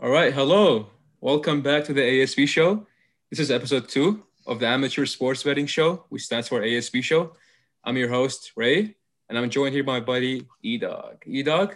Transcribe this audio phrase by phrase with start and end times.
[0.00, 0.86] All right, hello.
[1.20, 2.86] Welcome back to the ASB show.
[3.30, 7.34] This is episode two of the Amateur Sports Betting Show, which stands for ASB Show.
[7.82, 8.94] I'm your host, Ray,
[9.28, 11.24] and I'm joined here by my buddy, E Dog.
[11.26, 11.74] E Dog,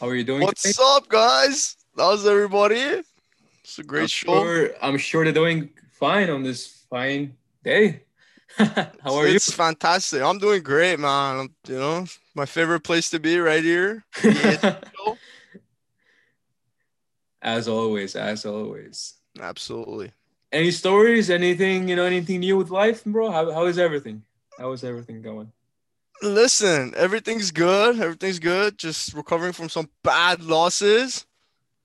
[0.00, 0.40] how are you doing?
[0.40, 0.82] What's today?
[0.82, 1.76] up, guys?
[1.94, 3.02] How's everybody?
[3.62, 4.42] It's a great I'm show.
[4.42, 8.00] Sure, I'm sure they're doing fine on this fine day.
[8.56, 9.34] how are you?
[9.34, 10.22] It's fantastic.
[10.22, 11.50] I'm doing great, man.
[11.66, 14.06] You know, my favorite place to be right here.
[17.42, 19.14] As always, as always.
[19.40, 20.12] Absolutely.
[20.50, 21.30] Any stories?
[21.30, 23.30] Anything, you know, anything new with life, bro?
[23.30, 24.22] How, how is everything?
[24.58, 25.52] How is everything going?
[26.20, 28.00] Listen, everything's good.
[28.00, 28.76] Everything's good.
[28.78, 31.26] Just recovering from some bad losses.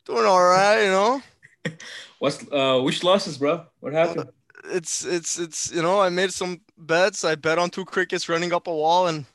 [0.06, 1.22] Doing all right, you know.
[2.20, 3.66] What's uh which losses, bro?
[3.80, 4.30] What happened?
[4.66, 7.24] It's it's it's you know, I made some bets.
[7.24, 9.26] I bet on two crickets running up a wall and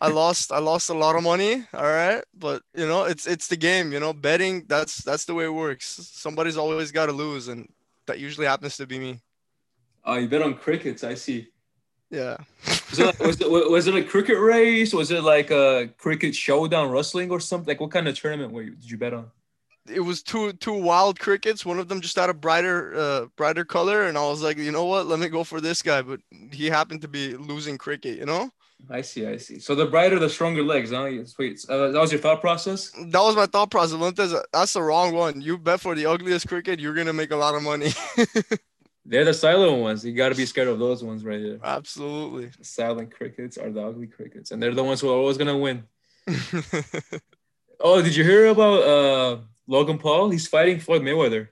[0.00, 1.64] I lost I lost a lot of money.
[1.72, 2.22] All right.
[2.34, 5.54] But you know, it's it's the game, you know, betting, that's that's the way it
[5.54, 5.86] works.
[5.86, 7.68] Somebody's always gotta lose, and
[8.06, 9.20] that usually happens to be me.
[10.04, 11.04] Oh, you bet on crickets.
[11.04, 11.48] I see.
[12.10, 12.36] Yeah.
[12.90, 14.94] Was it, like, was, it, was it a cricket race?
[14.94, 17.68] Was it like a cricket showdown wrestling or something?
[17.68, 19.30] Like what kind of tournament were you, did you bet on?
[19.90, 21.64] it was two two wild crickets.
[21.64, 24.72] One of them just had a brighter uh brighter color, and I was like, you
[24.72, 25.06] know what?
[25.06, 26.02] Let me go for this guy.
[26.02, 26.20] But
[26.52, 28.18] he happened to be losing cricket.
[28.18, 28.50] You know,
[28.90, 29.58] I see, I see.
[29.58, 30.90] So the brighter, the stronger legs.
[30.90, 31.24] Huh?
[31.26, 31.64] Sweet.
[31.68, 32.90] Uh, that was your thought process.
[32.90, 33.98] that was my thought process.
[33.98, 35.40] Montez, that's the wrong one.
[35.40, 37.90] You bet for the ugliest cricket, you're gonna make a lot of money.
[39.04, 40.04] They're the silent ones.
[40.04, 41.58] You got to be scared of those ones right there.
[41.64, 42.50] Absolutely.
[42.58, 45.56] The silent crickets are the ugly crickets, and they're the ones who are always gonna
[45.56, 45.84] win.
[47.80, 50.30] Oh, did you hear about uh Logan Paul?
[50.30, 51.48] He's fighting Floyd Mayweather.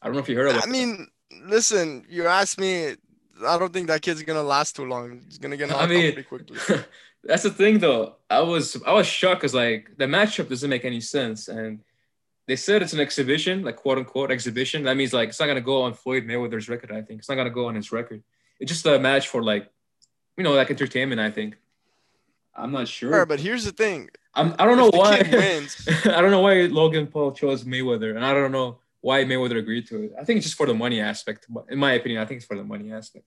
[0.00, 0.66] I don't know if you heard about.
[0.66, 1.08] I mean,
[1.44, 2.94] listen, you asked me.
[3.46, 5.20] I don't think that kid's gonna last too long.
[5.24, 6.58] He's gonna get I knocked mean- out pretty quickly.
[7.26, 8.16] That's the thing, though.
[8.28, 11.80] I was I was shocked because like the matchup doesn't make any sense, and
[12.46, 14.82] they said it's an exhibition, like quote unquote exhibition.
[14.84, 16.92] That means like it's not gonna go on Floyd Mayweather's record.
[16.92, 18.22] I think it's not gonna go on his record.
[18.60, 19.70] It's just a match for like,
[20.36, 21.20] you know, like entertainment.
[21.20, 21.56] I think.
[22.54, 23.10] I'm not sure.
[23.10, 24.10] Sure, but here's the thing.
[24.34, 24.98] I'm, I don't know If the
[26.06, 26.14] why.
[26.16, 29.86] I don't know why Logan Paul chose Mayweather, and I don't know why Mayweather agreed
[29.90, 30.10] to it.
[30.20, 31.40] I think it's just for the money aspect.
[31.48, 33.26] But in my opinion, I think it's for the money aspect.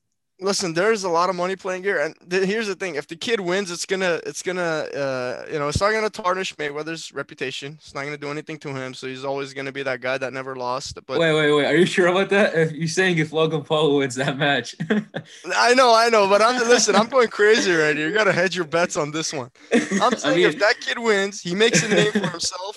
[0.50, 3.16] listen there's a lot of money playing here and th- here's the thing if the
[3.26, 4.72] kid wins it's gonna it's gonna
[5.04, 8.70] uh you know it's not gonna tarnish mayweather's reputation it's not gonna do anything to
[8.80, 11.66] him so he's always gonna be that guy that never lost but wait, wait, wait.
[11.72, 12.48] Are you sure about that?
[12.64, 14.70] If you're saying if Logan Paul wins that match,
[15.68, 18.56] i know i know but i'm listen i'm going crazy right here you gotta hedge
[18.59, 19.50] your bets on this one
[20.04, 22.76] i'm I saying mean, if that kid wins he makes a name for himself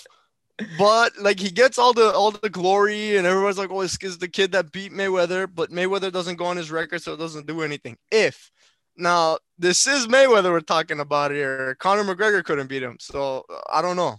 [0.78, 4.16] but like he gets all the all the glory and everyone's like oh it's, it's
[4.18, 7.46] the kid that beat mayweather but mayweather doesn't go on his record so it doesn't
[7.46, 8.50] do anything if
[8.96, 13.60] now this is mayweather we're talking about here conor mcgregor couldn't beat him so uh,
[13.72, 14.16] i don't know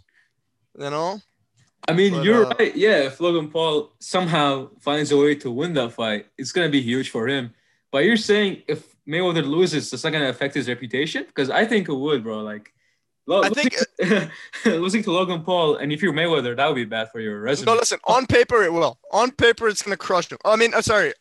[0.77, 1.19] you know
[1.87, 2.75] I mean, But, you're uh, right.
[2.75, 6.79] Yeah, if Logan Paul somehow finds a way to win that fight, it's gonna be
[6.79, 7.55] huge for him.
[7.91, 11.23] But you're saying if Mayweather loses, it's not gonna affect his reputation?
[11.25, 12.41] Because I think it would, bro.
[12.41, 12.71] Like,
[13.31, 13.75] lo- I think-
[14.65, 17.65] losing, to Logan Paul, and if you're Mayweather, that would be bad for your resume.
[17.71, 20.81] no listen on paper it will on paper it's gonna crush him i mean i'm
[20.81, 21.13] sorry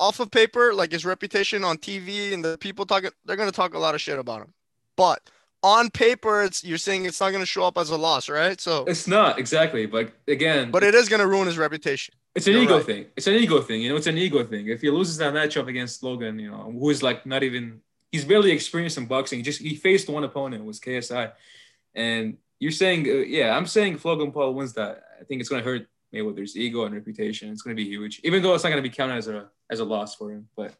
[0.00, 3.74] off of paper like his reputation on tv and the people talking they're gonna talk
[3.74, 4.52] a lot of shit about him
[4.96, 5.20] but
[5.62, 8.84] on paper it's you're saying it's not gonna show up as a loss right so
[8.86, 12.62] It's not exactly, but again, but it is gonna ruin his reputation it's an you're
[12.62, 12.86] ego right.
[12.86, 13.06] thing.
[13.16, 13.82] It's an ego thing.
[13.82, 14.68] You know, it's an ego thing.
[14.68, 17.80] If he loses that matchup against Logan, you know, who is like not even
[18.12, 19.38] he's barely experienced in boxing.
[19.38, 21.32] He just he faced one opponent, it was KSI,
[21.94, 25.48] and you're saying, uh, yeah, I'm saying if Logan Paul wins that, I think it's
[25.48, 27.50] gonna hurt Mayweather's ego and reputation.
[27.50, 29.84] It's gonna be huge, even though it's not gonna be counted as a as a
[29.84, 30.48] loss for him.
[30.56, 30.74] But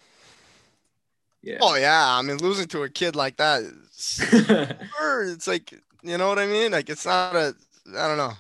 [1.43, 4.21] yeah, oh yeah i mean losing to a kid like that is,
[5.01, 5.73] it's like
[6.03, 7.55] you know what i mean like it's not a
[7.97, 8.33] i don't know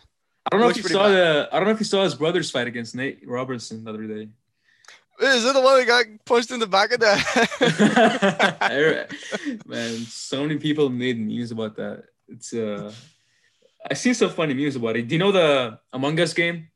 [0.50, 2.50] I don't know if you saw the I don't know if you saw his brother's
[2.50, 4.28] fight against Nate Robinson the other day.
[5.21, 7.15] Is it the one that got punched in the back of the
[8.61, 9.09] head
[9.67, 12.05] Man, so many people made memes about that.
[12.29, 12.93] It's uh
[13.91, 15.09] I see some funny memes about it.
[15.09, 16.69] Do you know the Among Us game?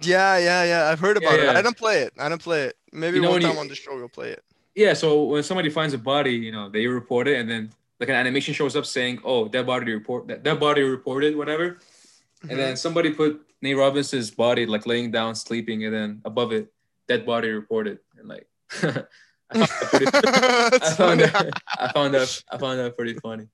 [0.00, 0.88] Yeah, yeah, yeah.
[0.90, 1.44] I've heard Yeah, about it.
[1.44, 1.50] yeah.
[1.52, 2.12] I do not play it.
[2.18, 2.76] I do not play it.
[2.92, 4.42] Maybe You know one time you- on the show we'll play it.
[4.74, 8.08] Yeah, so when somebody finds a body, you know, they report it and then like
[8.08, 11.78] an animation shows up saying, Oh, that body report that, that body reported, whatever.
[12.44, 12.50] Mhm.
[12.50, 16.72] And then somebody put Nate Robinson's body like laying down, sleeping, and then above it,
[17.08, 17.98] dead body reported.
[18.18, 18.46] And like
[19.50, 23.48] I found that pretty I found that I found that I found that pretty funny.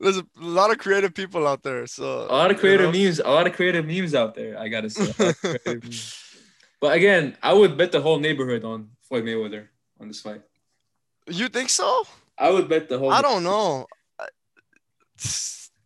[0.00, 1.86] There's a lot of creative people out there.
[1.86, 4.58] So A lot of creative you memes, a lot of creative memes out there.
[4.58, 5.02] I gotta say.
[5.02, 6.20] A lot of creative memes.
[6.80, 9.68] But again, I would bet the whole neighborhood on Floyd Mayweather
[10.00, 10.42] on this fight.
[11.26, 12.06] You think so?
[12.36, 13.10] I would bet the whole.
[13.10, 13.86] I don't know.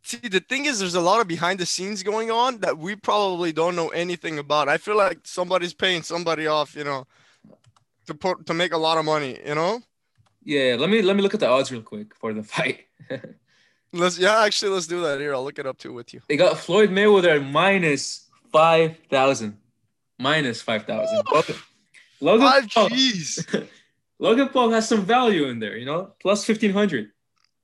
[0.08, 2.96] See, the thing is, there's a lot of behind the scenes going on that we
[2.96, 4.66] probably don't know anything about.
[4.66, 7.06] I feel like somebody's paying somebody off, you know,
[8.06, 9.38] to put to make a lot of money.
[9.44, 9.82] You know.
[10.43, 12.87] Yeah, let me let me look at the odds real quick for the fight.
[13.93, 15.34] let's yeah, actually, let's do that here.
[15.34, 16.22] I'll look it up too with you.
[16.26, 19.58] They got Floyd Mayweather minus five thousand,
[20.19, 21.22] minus five thousand.
[22.22, 22.88] Logan Five Paul.
[24.19, 27.10] Logan Paul has some value in there, you know, plus fifteen hundred.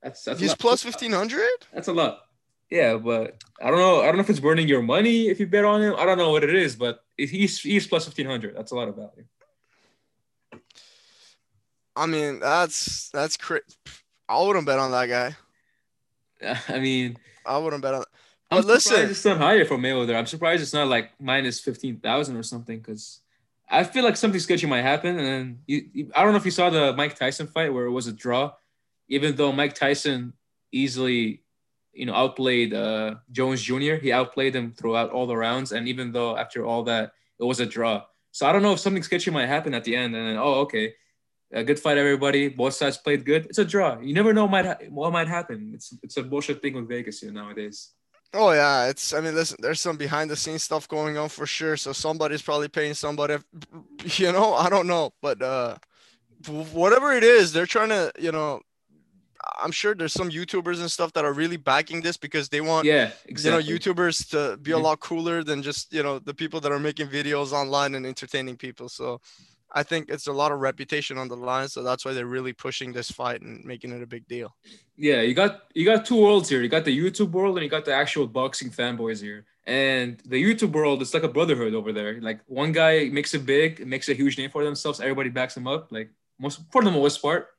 [0.03, 1.49] That's that's he's plus fifteen hundred.
[1.73, 2.24] That's a lot.
[2.69, 4.01] Yeah, but I don't know.
[4.01, 5.95] I don't know if it's burning your money if you bet on him.
[5.97, 8.55] I don't know what it is, but he's he's plus fifteen hundred.
[8.55, 9.25] That's a lot of value.
[11.95, 13.63] I mean, that's that's crazy.
[14.27, 15.35] I wouldn't bet on that guy.
[16.67, 18.03] I mean, I wouldn't bet on.
[18.49, 20.15] But I'm listen, it's not higher for Mayweather.
[20.15, 23.21] I'm surprised it's not like minus fifteen thousand or something because
[23.69, 25.17] I feel like something sketchy might happen.
[25.17, 27.91] And you, you, I don't know if you saw the Mike Tyson fight where it
[27.91, 28.53] was a draw,
[29.07, 30.33] even though Mike Tyson
[30.71, 31.41] easily,
[31.95, 33.95] you know, outplayed uh, Jones Jr.
[33.95, 37.59] He outplayed him throughout all the rounds, and even though after all that it was
[37.59, 38.03] a draw.
[38.31, 40.65] So I don't know if something sketchy might happen at the end, and then oh
[40.65, 40.93] okay,
[41.51, 42.49] a good fight, everybody.
[42.49, 43.45] Both sides played good.
[43.45, 43.99] It's a draw.
[43.99, 45.71] You never know might ha- what might happen.
[45.73, 47.91] It's it's a bullshit thing with Vegas here nowadays.
[48.33, 49.13] Oh yeah, it's.
[49.13, 51.77] I mean, listen, there's some behind the scenes stuff going on for sure.
[51.77, 53.37] So somebody's probably paying somebody.
[54.17, 55.77] You know, I don't know, but uh,
[56.47, 58.11] whatever it is, they're trying to.
[58.19, 58.61] You know,
[59.61, 62.85] I'm sure there's some YouTubers and stuff that are really backing this because they want.
[62.85, 63.63] Yeah, exactly.
[63.63, 66.71] You know, YouTubers to be a lot cooler than just you know the people that
[66.71, 68.89] are making videos online and entertaining people.
[68.89, 69.21] So
[69.71, 72.53] I think it's a lot of reputation on the line, so that's why they're really
[72.53, 74.55] pushing this fight and making it a big deal.
[74.95, 76.61] Yeah, you got you got two worlds here.
[76.61, 79.45] You got the YouTube world and you got the actual boxing fanboys here.
[79.67, 82.21] And the YouTube world is like a brotherhood over there.
[82.21, 84.99] Like one guy makes it big, makes a huge name for themselves.
[84.99, 85.91] Everybody backs him up.
[85.91, 87.49] Like most for the most part,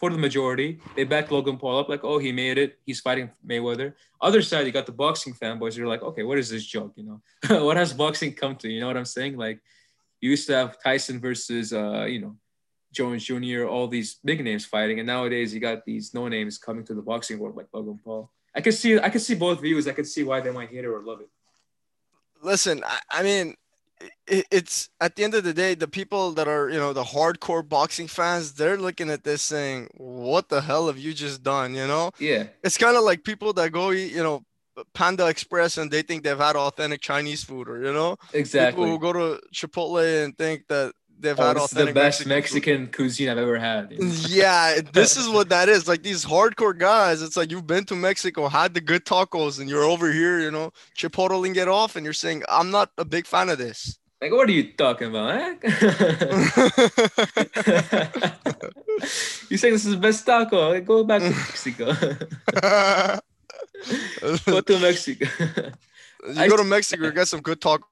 [0.00, 1.90] for the majority, they backed Logan Paul up.
[1.90, 2.78] Like, oh, he made it.
[2.86, 3.92] He's fighting Mayweather.
[4.18, 5.76] Other side, you got the boxing fanboys.
[5.76, 6.94] You're like, okay, what is this joke?
[6.96, 8.68] You know, what has boxing come to?
[8.70, 9.36] You know what I'm saying?
[9.36, 9.60] Like
[10.22, 12.34] you used to have Tyson versus, uh, you know,
[12.92, 16.84] Jones Jr., all these big names fighting, and nowadays you got these no names coming
[16.86, 18.30] to the boxing world like Logan Paul.
[18.54, 19.86] I can see, I can see both views.
[19.86, 21.28] I can see why they might hate it or love it.
[22.42, 23.54] Listen, I, I mean,
[24.26, 27.04] it, it's at the end of the day, the people that are, you know, the
[27.04, 31.74] hardcore boxing fans, they're looking at this saying, "What the hell have you just done?"
[31.74, 32.10] You know?
[32.18, 32.44] Yeah.
[32.62, 34.42] It's kind of like people that go eat, you know,
[34.94, 38.84] Panda Express and they think they've had authentic Chinese food, or you know, exactly.
[38.84, 42.82] People who go to Chipotle and think that they've oh, had authentic the best Mexican,
[42.82, 43.92] Mexican cuisine I've ever had.
[44.30, 45.86] Yeah, this is what that is.
[45.88, 49.68] Like these hardcore guys, it's like you've been to Mexico, had the good tacos, and
[49.68, 53.26] you're over here, you know, Chipotling it off, and you're saying, I'm not a big
[53.26, 53.98] fan of this.
[54.20, 55.30] Like, what are you talking about?
[55.30, 55.54] Eh?
[59.48, 60.78] you saying this is the best taco?
[60.80, 61.86] Go back to Mexico.
[64.44, 65.26] go to Mexico.
[66.34, 67.84] you go to Mexico, you get some good tacos.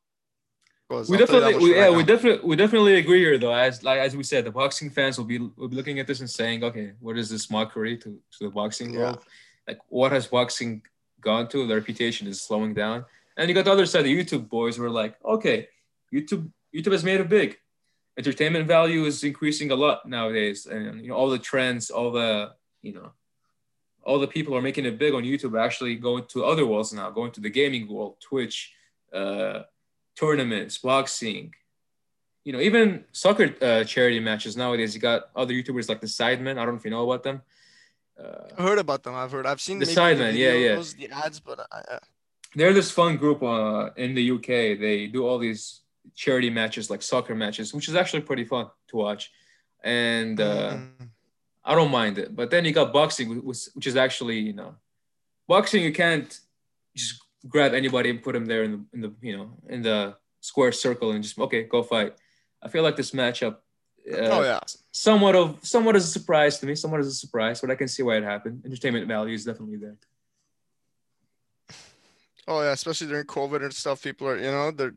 [0.90, 3.52] We definitely, we, yeah, we definitely, we definitely agree here, though.
[3.52, 6.20] As like as we said, the boxing fans will be will be looking at this
[6.20, 9.00] and saying, okay, what is this mockery to, to the boxing yeah.
[9.00, 9.18] world?
[9.66, 10.82] Like, what has boxing
[11.20, 11.66] gone to?
[11.66, 13.04] The reputation is slowing down.
[13.36, 15.68] And you got the other side, the YouTube boys who are like, okay,
[16.12, 17.58] YouTube YouTube has made it big.
[18.16, 22.52] Entertainment value is increasing a lot nowadays, and you know all the trends, all the
[22.82, 23.12] you know
[24.04, 26.94] all the people are making it big on YouTube are actually going to other worlds
[26.94, 28.72] now, going to the gaming world, Twitch,
[29.12, 29.60] uh,
[30.18, 31.54] tournaments, boxing,
[32.44, 34.94] you know, even soccer uh, charity matches nowadays.
[34.94, 36.52] You got other YouTubers like the Sidemen.
[36.52, 37.42] I don't know if you know about them.
[38.18, 39.14] Uh, I heard about them.
[39.14, 39.46] I've heard.
[39.46, 40.34] I've seen the Sidemen.
[40.34, 40.82] Yeah, yeah.
[40.96, 41.98] The ads, but uh,
[42.54, 44.78] they're this fun group uh, in the UK.
[44.80, 45.82] They do all these
[46.14, 49.30] charity matches, like soccer matches, which is actually pretty fun to watch.
[49.84, 51.04] And uh, mm-hmm
[51.68, 52.34] I don't mind it.
[52.34, 54.74] But then you got boxing, which, which is actually, you know,
[55.46, 56.28] boxing, you can't
[56.96, 60.16] just grab anybody and put them there in the, in the, you know, in the
[60.40, 62.14] square circle and just, okay, go fight.
[62.62, 63.58] I feel like this matchup,
[64.12, 67.60] uh, oh yeah, somewhat of somewhat as a surprise to me, somewhat as a surprise,
[67.60, 68.62] but I can see why it happened.
[68.64, 69.96] Entertainment value is definitely there.
[72.46, 74.94] Oh yeah, especially during COVID and stuff, people are you know they're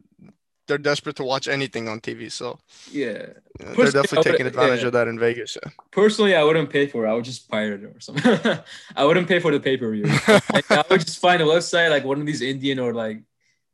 [0.71, 2.31] they're desperate to watch anything on TV.
[2.31, 2.57] So
[2.89, 3.25] yeah,
[3.59, 4.87] they're definitely taking advantage yeah.
[4.87, 5.57] of that in Vegas.
[5.61, 5.69] Yeah.
[5.91, 7.09] Personally, I wouldn't pay for it.
[7.09, 8.59] I would just pirate it or something.
[8.95, 10.05] I wouldn't pay for the pay per view.
[10.53, 13.21] like, I would just find a website like one of these Indian or like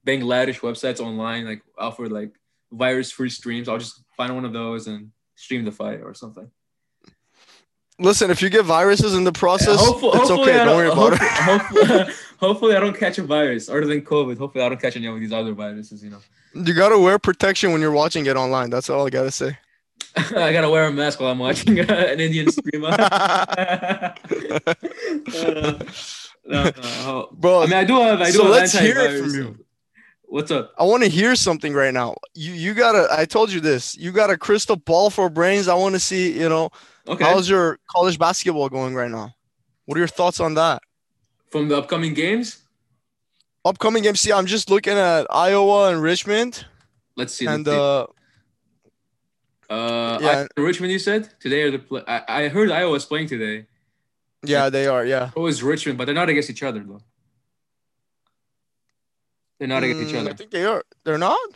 [0.07, 2.31] Bangladesh websites online, like offer like
[2.71, 3.69] virus free streams.
[3.69, 6.49] I'll just find one of those and stream the fight or something.
[7.99, 10.53] Listen, if you get viruses in the process, yeah, hopefully, it's okay.
[10.53, 11.87] Don't, don't worry about hopefully, it.
[11.89, 14.37] Hopefully, hopefully, I don't catch a virus other than COVID.
[14.37, 16.03] Hopefully, I don't catch any of these other viruses.
[16.03, 16.19] You know.
[16.65, 18.69] You gotta wear protection when you're watching it online.
[18.69, 19.57] That's all I gotta say.
[20.15, 22.83] I gotta wear a mask while I'm watching uh, an Indian stream.
[22.85, 24.13] uh,
[26.45, 29.21] No, no, Bro, I mean, I do have, I do So have let's hear it
[29.21, 29.65] from you.
[30.29, 30.73] What's up?
[30.77, 32.15] I want to hear something right now.
[32.33, 33.07] You you gotta.
[33.11, 33.95] I told you this.
[33.97, 35.67] You got a crystal ball for brains.
[35.67, 36.37] I want to see.
[36.37, 36.69] You know,
[37.07, 37.23] Okay.
[37.23, 39.33] how's your college basketball going right now?
[39.85, 40.81] What are your thoughts on that?
[41.49, 42.57] From the upcoming games,
[43.67, 44.21] Upcoming games.
[44.21, 46.65] See, I'm just looking at Iowa and Richmond,
[47.17, 47.45] let's see.
[47.47, 48.07] and uh,
[49.69, 50.45] Uh, Yeah.
[50.57, 52.01] I- Richmond, you said today or the play?
[52.07, 53.67] I, I heard Iowa's playing today.
[54.43, 55.03] yeah, they are.
[55.05, 55.31] Yeah.
[55.31, 57.01] So is Richmond, but they're not against each other though.
[59.59, 60.29] They're not against each Mm, other.
[60.31, 60.83] I think they are.
[61.03, 61.49] They're not.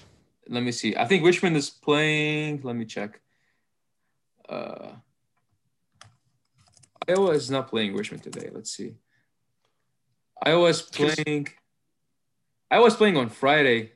[0.50, 0.96] Let me see.
[0.98, 2.62] I think Richmond is playing.
[2.64, 3.22] Let me check.
[4.50, 4.90] Uh,
[7.08, 8.50] Iowa is not playing Richmond today.
[8.52, 8.96] Let's see.
[10.46, 11.48] Iowa's playing.
[12.72, 13.92] Iowa's playing on Friday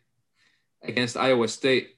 [0.84, 1.96] against Iowa State.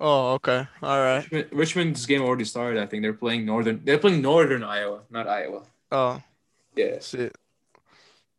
[0.00, 0.66] Oh, okay.
[0.82, 1.22] All right.
[1.30, 2.82] Richmond- Richmond's game already started.
[2.82, 3.80] I think they're playing northern.
[3.84, 5.62] They're playing northern Iowa, not Iowa.
[5.90, 6.22] Oh,
[6.76, 6.98] Yeah.
[7.00, 7.30] see.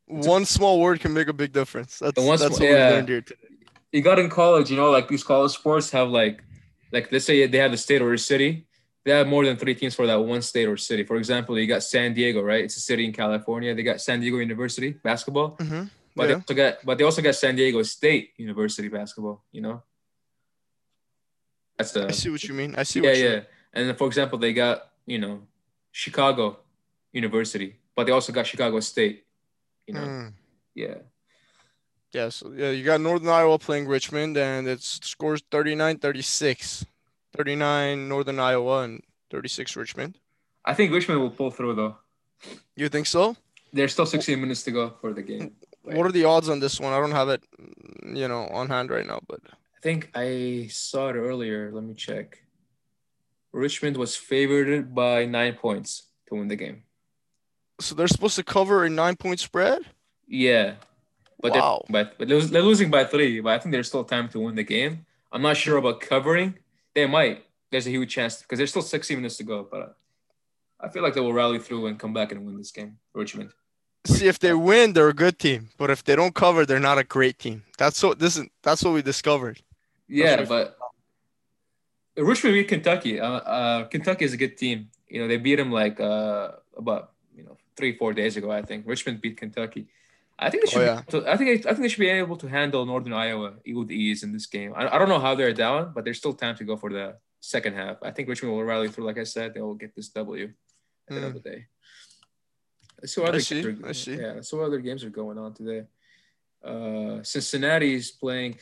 [0.06, 1.98] One small word can make a big difference.
[2.00, 3.40] That's one that's sm- what we learned here today.
[3.92, 6.44] you got in college, you know, like these college sports have like,
[6.92, 8.68] like let's say they have a state or a city,
[9.06, 11.04] they have more than three teams for that one state or city.
[11.04, 12.63] For example, you got San Diego, right?
[12.63, 13.74] It's a city in California.
[13.74, 15.84] They got San Diego University basketball, Mm-hmm.
[16.15, 16.27] But Yeah.
[16.27, 19.43] they also got, but they also got San Diego State University basketball.
[19.51, 19.84] You know,
[21.77, 22.75] that's the I see what you mean.
[22.75, 23.41] I see yeah, what you yeah.
[23.74, 25.41] And then, for example, they got you know
[25.91, 26.60] Chicago
[27.12, 29.25] University, but they also got Chicago State.
[29.88, 30.34] You know, Mm.
[30.75, 30.96] yeah.
[32.13, 36.86] Yeah, so yeah, you got Northern Iowa playing Richmond, and it's scores 39 36.
[37.36, 39.01] 39 Northern Iowa and
[39.32, 40.20] 36 Richmond.
[40.63, 41.98] I think Richmond will pull through though.
[42.75, 43.36] You think so?
[43.74, 45.55] There's still 16 minutes to go for the game.
[45.84, 46.94] What are the odds on this one?
[46.94, 47.44] I don't have it,
[48.06, 51.72] you know, on hand right now, but I think I saw it earlier.
[51.72, 52.40] Let me check.
[53.52, 56.84] Richmond was favored by nine points to win the game.
[57.80, 59.82] so they're supposed to cover a nine point spread?
[60.28, 60.75] Yeah,
[61.42, 61.84] but Wow.
[61.90, 63.42] they're, but, but they're, they're losing by three.
[63.42, 65.06] But I think there's still time to win the game.
[65.32, 66.58] I'm not sure about covering.
[66.96, 67.46] They might.
[67.72, 69.68] There's a huge chance because there's still 60 minutes to go.
[69.70, 69.98] But
[70.80, 72.98] I feel like they will rally through and come back and win this game.
[73.13, 73.52] Richmond.
[74.06, 76.98] See, if they win, they're a good team, but if they don't cover, they're not
[76.98, 77.64] a great team.
[77.78, 78.48] That's what this is.
[78.62, 79.62] That's what we discovered.
[80.10, 80.78] Yeah, but
[82.18, 83.20] Richmond beat Kentucky.
[83.20, 84.90] Uh, uh, Kentucky is a good team.
[85.08, 88.52] You know, they beat them like uh, about you know three four days ago.
[88.52, 89.88] I think Richmond beat Kentucky.
[90.38, 90.82] I think they should.
[90.82, 91.02] Oh, yeah.
[91.02, 93.54] be, able to- I think I think they should be able to handle Northern Iowa
[93.66, 94.74] with ease in this game.
[94.76, 97.16] I, I don't know how they're down, but there's still time to go for the
[97.40, 97.98] second half.
[98.04, 99.06] I think Richmond will rally through.
[99.06, 100.52] Like I said, they will get this W
[101.08, 101.68] at the end of the day.
[103.04, 103.36] Let's see what Hmm.
[103.36, 104.16] I other see, games are, I see.
[104.16, 105.84] Yeah, let's what other games are going on today.
[106.64, 108.58] Uh, Cincinnati's playing.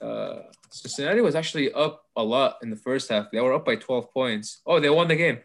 [0.00, 0.40] Uh,
[0.70, 3.30] Cincinnati was actually up a lot in the first half.
[3.32, 4.60] They were up by 12 points.
[4.66, 5.38] Oh, they won the game.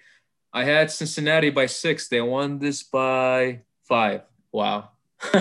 [0.52, 2.10] I had Cincinnati by six.
[2.10, 4.24] They won this by five.
[4.52, 4.90] Wow.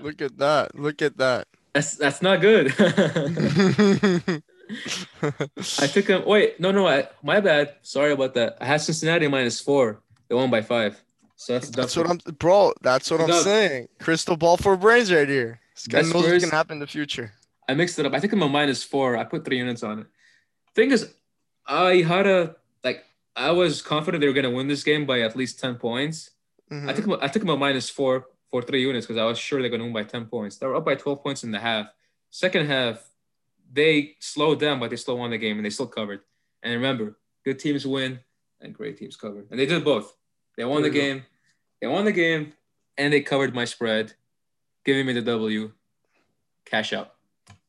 [0.00, 0.74] Look at that.
[0.74, 1.46] Look at that.
[1.74, 2.72] that's that's not good.
[5.78, 6.24] I took them.
[6.26, 7.74] Wait, no, no, I, my bad.
[7.82, 8.56] Sorry about that.
[8.62, 10.00] I had Cincinnati minus four.
[10.28, 11.04] They won by five.
[11.36, 12.72] So that's That's what I'm, bro.
[12.80, 13.88] That's what I'm saying.
[13.98, 15.60] Crystal ball for brains right here.
[15.74, 17.32] This guy knows what's first- gonna happen in the future.
[17.68, 18.12] I mixed it up.
[18.12, 19.16] I think I'm a minus four.
[19.16, 20.06] I put three units on it.
[20.74, 21.12] Thing is,
[21.66, 23.04] I had a like.
[23.36, 26.30] I was confident they were gonna win this game by at least ten points.
[26.70, 26.88] Mhm.
[26.88, 29.60] I took I took them a minus four for three units because I was sure
[29.60, 30.56] they're gonna win by ten points.
[30.58, 31.88] They were up by twelve points in the half.
[32.30, 33.10] Second half,
[33.72, 36.20] they slowed down, but they still won the game and they still covered.
[36.62, 38.20] And remember, good teams win
[38.60, 40.14] and great teams cover, and they did both.
[40.56, 41.24] They won the game.
[41.80, 42.52] They won the game,
[42.96, 44.14] and they covered my spread,
[44.84, 45.72] giving me the W.
[46.64, 47.14] Cash out.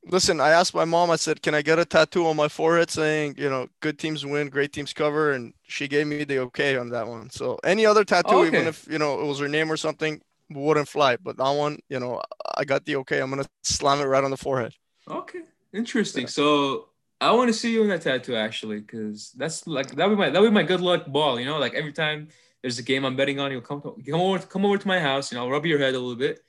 [0.08, 1.10] Listen, I asked my mom.
[1.10, 4.24] I said, "Can I get a tattoo on my forehead saying, you know, good teams
[4.24, 7.30] win, great teams cover?" And she gave me the okay on that one.
[7.32, 10.22] So any other tattoo, Oh, even if you know it was her name or something,
[10.52, 11.18] wouldn't fly.
[11.18, 12.22] But that one, you know,
[12.56, 13.20] I got the okay.
[13.20, 14.74] I'm gonna slam it right on the forehead.
[15.10, 15.42] Okay,
[15.74, 16.28] interesting.
[16.28, 16.90] So
[17.20, 20.20] I want to see you in that tattoo actually, because that's like that would be
[20.20, 21.40] my that would be my good luck ball.
[21.40, 22.28] You know, like every time
[22.66, 25.00] there's a game I'm betting on, you'll come to, come over come over to my
[25.00, 26.44] house, and I'll rub your head a little bit,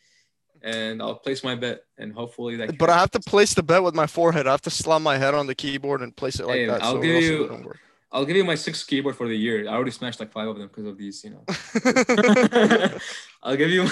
[0.62, 2.78] and I'll place my bet, and hopefully that.
[2.78, 4.46] But I have to place the bet with my forehead.
[4.46, 6.82] I have to slam my head on the keyboard and place it like Hey, that.
[6.82, 7.75] I'll so give you-
[8.11, 9.68] I'll give you my sixth keyboard for the year.
[9.68, 11.23] I already smashed like five of them because of these.
[11.23, 11.44] You know.
[13.42, 13.82] I'll give you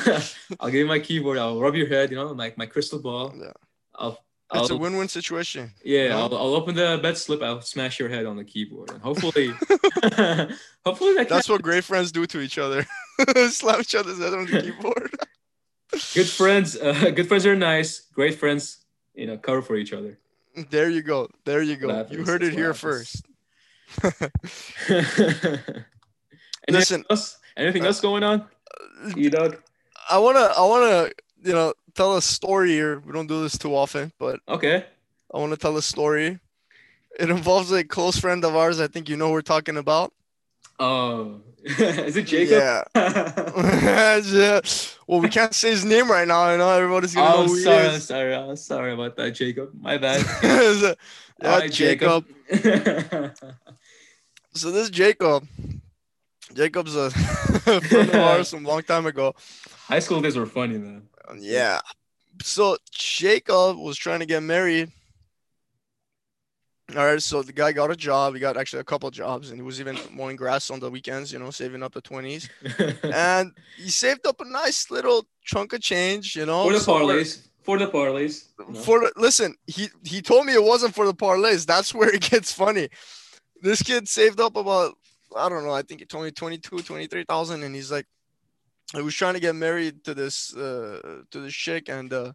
[0.58, 1.36] I'll give you my keyboard.
[1.36, 2.10] I'll rub your head.
[2.10, 3.34] You know, like my crystal ball.
[3.38, 3.52] Yeah.
[3.94, 4.18] I'll.
[4.54, 5.72] It's a I'll- win-win situation.
[5.84, 6.18] Yeah, No?
[6.20, 7.42] I'll, I'll open the bet slip.
[7.42, 9.48] I'll smash your head on the keyboard, and hopefully,
[10.84, 12.86] hopefully that That's what great friends do to each other.
[13.50, 15.10] Slap each other's head on the keyboard.
[16.14, 16.76] good friends.
[16.76, 18.00] Uh, good friends are nice.
[18.12, 18.78] Great friends,
[19.14, 20.18] you know, cover for each other.
[20.70, 21.28] There you go.
[21.44, 21.88] There you go.
[21.88, 22.80] What You heard it here happens.
[22.80, 23.26] first.
[24.98, 25.64] anything
[26.68, 27.04] Listen.
[27.10, 27.38] else?
[27.56, 28.46] Anything else going on?
[29.16, 29.60] E dog.
[30.10, 31.10] I wanna I wanna
[31.42, 33.00] you know tell a story here.
[33.00, 34.84] We don't do this too often, but Okay.
[35.32, 36.38] I want to tell a story.
[37.18, 38.80] It involves a close friend of ours.
[38.80, 40.12] I think you know who we're talking about.
[40.80, 42.58] Oh, is it Jacob?
[42.58, 42.84] Yeah.
[44.24, 44.60] yeah.
[45.06, 46.42] Well, we can't say his name right now.
[46.44, 47.88] I know everybody's gonna know I'm sorry.
[47.88, 48.34] I'm sorry.
[48.34, 49.70] I'm sorry about that, Jacob.
[49.80, 50.24] My bad.
[50.42, 50.94] yeah,
[51.42, 52.26] Alright, Jacob.
[54.54, 55.46] So this Jacob,
[56.54, 59.34] Jacob's a friend of ours from a long time ago.
[59.86, 61.02] High school days were funny, man.
[61.38, 61.80] Yeah.
[62.42, 64.90] So Jacob was trying to get married.
[66.90, 68.34] All right, so the guy got a job.
[68.34, 71.32] He got actually a couple jobs, and he was even mowing grass on the weekends.
[71.32, 72.48] You know, saving up the twenties,
[73.02, 76.36] and he saved up a nice little chunk of change.
[76.36, 77.48] You know, For the so parlays.
[77.62, 78.48] For the parlays.
[78.84, 81.64] for the, listen, he he told me it wasn't for the parlays.
[81.64, 82.90] That's where it gets funny.
[83.62, 84.94] This kid saved up about
[85.34, 85.72] I don't know.
[85.72, 88.06] I think he told me 22, 23,000 and he's like
[88.92, 92.32] he was trying to get married to this uh to this chick and uh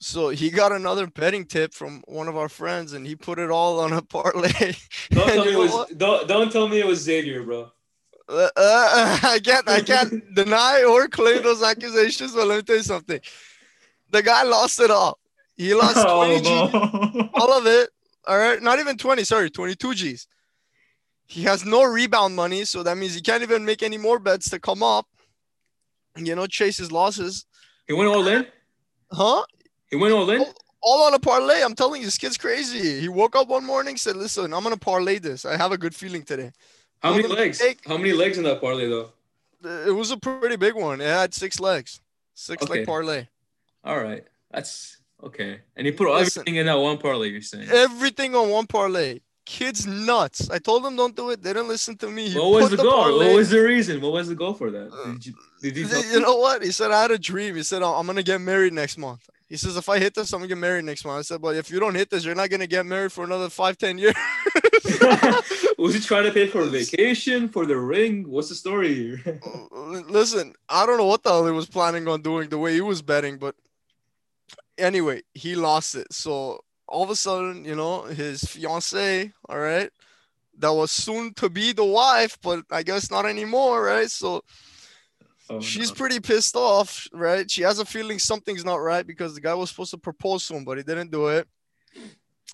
[0.00, 3.50] so he got another betting tip from one of our friends and he put it
[3.50, 4.50] all on a parlay.
[5.10, 5.92] Don't tell me it was.
[5.96, 7.70] Don't, don't tell me it was Xavier, bro.
[8.28, 12.76] Uh, uh, I can't I can't deny or claim those accusations, but let me tell
[12.76, 13.20] you something.
[14.10, 15.18] The guy lost it all.
[15.56, 17.30] He lost 20 Oh, G no.
[17.34, 17.88] all of it.
[18.26, 20.26] All right, not even 20, sorry, 22 G's.
[21.26, 24.50] He has no rebound money, so that means he can't even make any more bets
[24.50, 25.06] to come up.
[26.16, 27.44] You know, chase his losses.
[27.86, 28.46] He went all in.
[29.10, 29.44] Huh?
[29.90, 30.44] He went all in.
[30.80, 31.62] All on a parlay.
[31.62, 33.00] I'm telling you, this kid's crazy.
[33.00, 35.44] He woke up one morning, said, Listen, I'm gonna parlay this.
[35.44, 36.52] I have a good feeling today.
[37.02, 37.58] How many Told him, legs?
[37.58, 39.12] "Take- How many legs in that parlay though?
[39.64, 41.00] Uh, It was a pretty big one.
[41.00, 42.00] It had six legs.
[42.34, 42.72] Six Okay.
[42.80, 43.26] leg parlay.
[43.82, 45.60] All right, that's okay.
[45.76, 46.40] And he put Listen.
[46.40, 47.28] everything in that one parlay.
[47.30, 47.68] You're saying.
[47.70, 49.20] Everything on one parlay.
[49.46, 50.48] Kid's nuts.
[50.50, 51.42] I told him don't do it.
[51.42, 52.30] They didn't listen to me.
[52.30, 52.92] He What was put the goal?
[52.92, 54.00] parlay- What was the reason?
[54.00, 54.90] What was the goal for that?
[55.04, 56.62] Did you, did you, you know what?
[56.62, 57.54] He said, I had a dream.
[57.56, 59.28] He said, "Oh, I'm going to get married next month.
[59.48, 61.18] He says, if I hit this, I'm going to get married next month.
[61.18, 63.24] I said, but if you don't hit this, you're not going to get married for
[63.24, 64.14] another five, 10 years.
[65.78, 68.28] was he trying to pay for a vacation for the ring?
[68.28, 69.40] What's the story here?
[69.70, 72.80] Listen, I don't know what the hell he was planning on doing the way he
[72.80, 73.54] was betting, but
[74.78, 76.12] anyway, he lost it.
[76.12, 79.90] So all of a sudden, you know, his fiance, all right,
[80.58, 84.10] that was soon to be the wife, but I guess not anymore, right?
[84.10, 84.42] So
[85.50, 85.94] Oh, She's no.
[85.94, 87.50] pretty pissed off, right?
[87.50, 90.54] She has a feeling something's not right because the guy was supposed to propose to
[90.54, 91.46] him, but he didn't do it.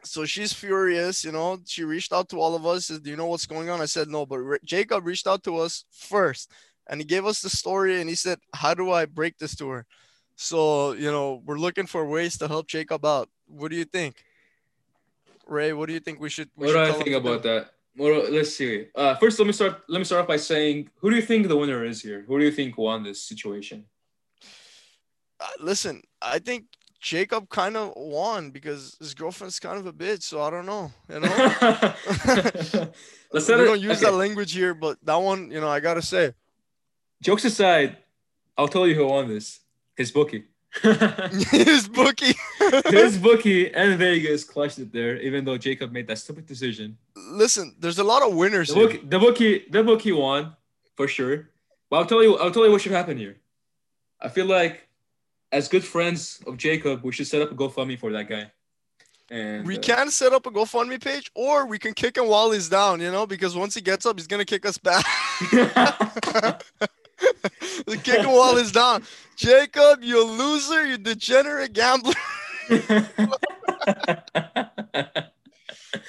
[0.03, 1.61] So she's furious, you know.
[1.66, 2.87] She reached out to all of us.
[2.87, 5.45] Says, "Do you know what's going on?" I said, "No," but Ra- Jacob reached out
[5.45, 6.51] to us first,
[6.88, 8.01] and he gave us the story.
[8.01, 9.87] And he said, "How do I break this to her?"
[10.40, 13.29] So you know, we're looking for ways to help Jacob out.
[13.46, 14.24] What do you think,
[15.46, 15.74] Ray?
[15.74, 16.48] What do you think we should?
[16.57, 17.72] We What do I think about that?
[17.94, 18.87] Well, let's see.
[18.94, 19.83] Uh, first, let me start.
[19.87, 22.24] Let me start off by saying, who do you think the winner is here?
[22.26, 23.85] Who do you think won this situation?
[25.38, 26.64] Uh, listen, I think
[27.03, 30.22] Jacob kind of won because his girlfriend's kind of a bitch.
[30.22, 30.90] So I don't know.
[31.11, 31.29] You know,
[33.31, 34.07] let's we don't use okay.
[34.07, 36.33] that language here, but that one, you know, I gotta say,
[37.20, 37.98] Jokes aside,
[38.57, 39.61] I'll tell you who won this.
[40.00, 40.44] His bookie.
[41.50, 42.32] his bookie.
[42.88, 46.96] His bookie and Vegas clutched it there, even though Jacob made that stupid decision.
[47.14, 48.86] Listen, there's a lot of winners The here.
[48.86, 50.56] bookie, the bookie, the bookie won
[50.96, 51.50] for sure.
[51.90, 53.36] But I'll tell you, I'll tell you what should happen here.
[54.18, 54.88] I feel like,
[55.52, 58.50] as good friends of Jacob, we should set up a GoFundMe for that guy.
[59.30, 62.52] And We uh, can set up a GoFundMe page, or we can kick him while
[62.52, 63.00] he's down.
[63.02, 65.04] You know, because once he gets up, he's gonna kick us back.
[68.02, 69.04] kick him while is down.
[69.37, 72.14] Jacob, you a loser, you degenerate gambler.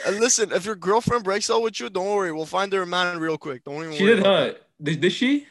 [0.05, 2.31] And listen, if your girlfriend breaks up with you, don't worry.
[2.31, 3.63] We'll find her a man real quick.
[3.63, 4.15] Don't even she worry.
[4.15, 4.53] did, huh?
[4.81, 5.47] Did, did she?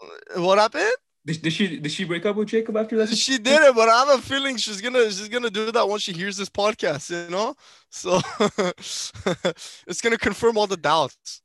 [0.00, 0.92] Uh, what happened?
[1.24, 1.78] Did, did she?
[1.78, 3.08] Did she break up with Jacob after that?
[3.10, 6.02] She did it, but I have a feeling she's gonna she's gonna do that once
[6.02, 7.54] she hears this podcast, you know.
[7.90, 8.20] So
[9.86, 11.42] it's gonna confirm all the doubts.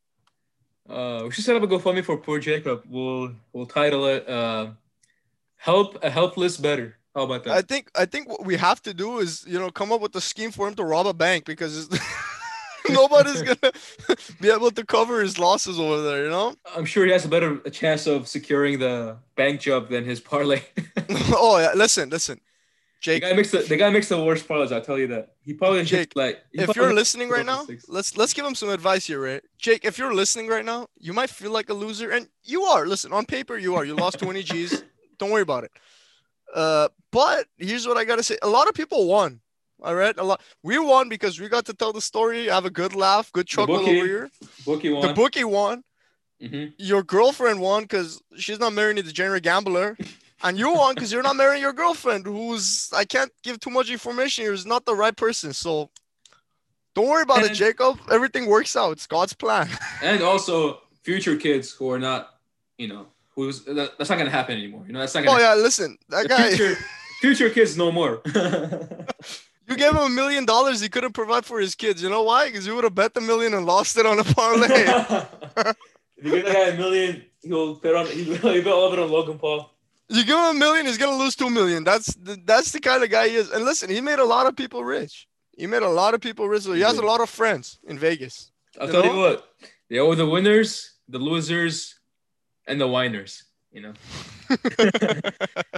[0.90, 2.84] Uh, we should set up a GoFundMe for poor Jacob.
[2.88, 4.68] We'll we'll title it uh,
[5.58, 7.54] "Help a Helpless Better." How about that?
[7.54, 10.16] I think I think what we have to do is you know come up with
[10.16, 11.90] a scheme for him to rob a bank because
[12.90, 13.72] nobody's gonna
[14.42, 16.24] be able to cover his losses over there.
[16.24, 16.56] You know.
[16.76, 20.62] I'm sure he has a better chance of securing the bank job than his parlay.
[21.34, 22.40] oh yeah, listen, listen,
[23.04, 23.22] the Jake.
[23.24, 24.72] guy makes the, the guy makes the worst parlays.
[24.72, 25.36] I'll tell you that.
[25.44, 29.06] He probably Jake, like if you're listening right now, let's let's give him some advice
[29.06, 29.42] here, right?
[29.58, 32.86] Jake, if you're listening right now, you might feel like a loser, and you are.
[32.86, 33.86] Listen, on paper, you are.
[33.86, 34.84] You lost 20 G's.
[35.20, 35.72] Don't worry about it.
[36.54, 39.42] Uh, but here's what I gotta say: a lot of people won.
[39.84, 40.42] All right, a lot.
[40.64, 43.78] We won because we got to tell the story, have a good laugh, good chuckle
[43.78, 44.32] bookie over here.
[44.66, 45.08] bookie won.
[45.08, 45.84] The bookie won.
[46.42, 49.96] hmm Your girlfriend won because she's not marrying a degenerate gambler.
[50.44, 53.90] And you won because you're not marrying your girlfriend, who's I can't give too much
[53.90, 55.54] information is not the right person.
[55.54, 55.90] So
[56.96, 58.00] don't worry about it, Jacob.
[58.12, 58.92] Everything works out.
[58.92, 59.70] It's God's plan.
[60.04, 62.36] and also future kids who are not,
[62.78, 64.84] you know, who's that, that's not gonna happen anymore.
[64.88, 65.40] You know, that's not gonna.
[65.40, 66.50] Oh yeah, listen, that guy.
[66.50, 66.78] future,
[67.22, 68.22] future kids no more.
[69.70, 72.02] You gave him a million dollars, he couldn't provide for his kids.
[72.02, 72.48] You know why?
[72.48, 74.68] Because you would have bet the million and lost it on a parlay.
[74.70, 78.94] if you give the guy a million, he'll bet on he'll, he'll bet all of
[78.94, 79.70] it on Logan Paul.
[80.10, 81.84] You give him a million, he's gonna lose two million.
[81.84, 83.50] That's the, that's the kind of guy he is.
[83.52, 85.28] And listen, he made a lot of people rich.
[85.58, 86.66] He made a lot of people rich.
[86.66, 88.52] He has a lot of friends in Vegas.
[88.80, 89.14] I'll You tell know?
[89.14, 89.50] you what,
[89.90, 92.00] they owe oh, the winners, the losers,
[92.68, 93.44] and the whiners.
[93.72, 93.94] You know,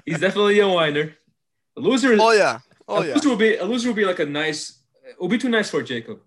[0.06, 1.15] he's definitely a whiner.
[1.76, 2.60] The loser, Oh yeah.
[2.88, 3.13] Oh a yeah.
[3.15, 4.80] loser will be a loser will be like a nice.
[5.08, 6.20] It will be too nice for Jacob.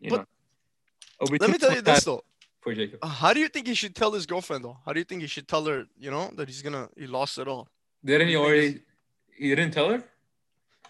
[0.00, 0.26] You But
[1.20, 2.22] know, Let me tell you this though.
[2.72, 3.00] Jacob.
[3.02, 4.78] Uh, How do you think he should tell his girlfriend though?
[4.86, 7.36] How do you think he should tell her, you know, that he's gonna he lost
[7.38, 7.68] it all?
[8.04, 8.80] Didn't he already?
[9.36, 10.02] He didn't tell her.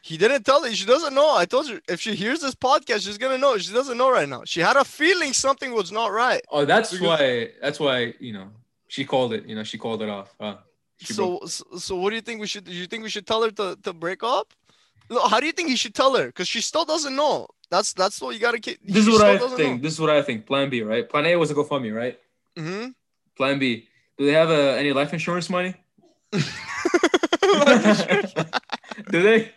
[0.02, 0.70] He didn't tell her.
[0.72, 1.34] She doesn't know.
[1.34, 3.56] I told you if she hears this podcast, she's gonna know.
[3.58, 4.42] She doesn't know right now.
[4.44, 6.42] She had a feeling something was not right.
[6.50, 7.50] Oh, that's Because- why.
[7.62, 8.50] That's why you know
[8.88, 9.46] she called it.
[9.46, 10.34] You know, she called it off.
[10.40, 10.58] Huh?
[11.16, 13.26] Broke- So, so so what do you think we should do you think we should
[13.26, 14.52] tell her to, to break up?
[15.10, 16.26] No, how do you think he should tell her?
[16.26, 17.46] Because she still doesn't know.
[17.70, 18.78] That's that's what you gotta keep.
[18.86, 19.82] this is what I think.
[19.82, 20.46] This is what I think.
[20.46, 21.08] Plan B, right?
[21.08, 22.18] Plan A was a GoFundMe, right?
[22.56, 22.88] hmm
[23.36, 23.88] Plan B.
[24.16, 25.74] Do they have uh, any life insurance money?
[29.10, 29.50] Do they?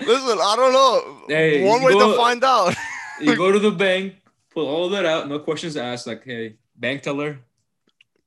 [0.00, 1.24] Listen, I don't know.
[1.28, 2.74] Hey, One way go- to find out.
[3.20, 4.14] you go to the bank,
[4.50, 6.06] pull all that out, no questions asked.
[6.06, 7.38] Like, hey, bank teller,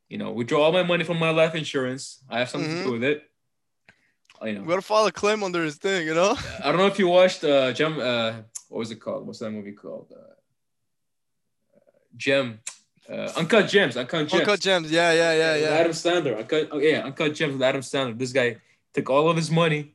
[0.10, 2.24] you know, withdraw all my money from my life insurance.
[2.30, 2.84] I have something to Mhm.
[2.86, 3.24] do with it.
[4.44, 6.36] Uh, You We know, gotta file a claim under his thing, you know?
[6.64, 8.00] I don't know if you watched uh, Gem.
[8.00, 8.34] Uh,
[8.70, 9.26] what was it called?
[9.26, 10.12] What's that movie called?
[10.16, 10.34] Uh,
[12.18, 12.60] Gem.
[13.10, 13.98] Uh, Uncut Gems.
[13.98, 14.34] Uncut Gems.
[14.34, 14.92] Uncut gems.
[14.92, 15.70] Yeah, yeah, yeah, With yeah.
[15.70, 16.38] Adam Sandler.
[16.38, 18.18] Uncut, oh, yeah, Uncut Gems with Adam Sandler.
[18.18, 18.58] This guy
[18.94, 19.94] took all of his money,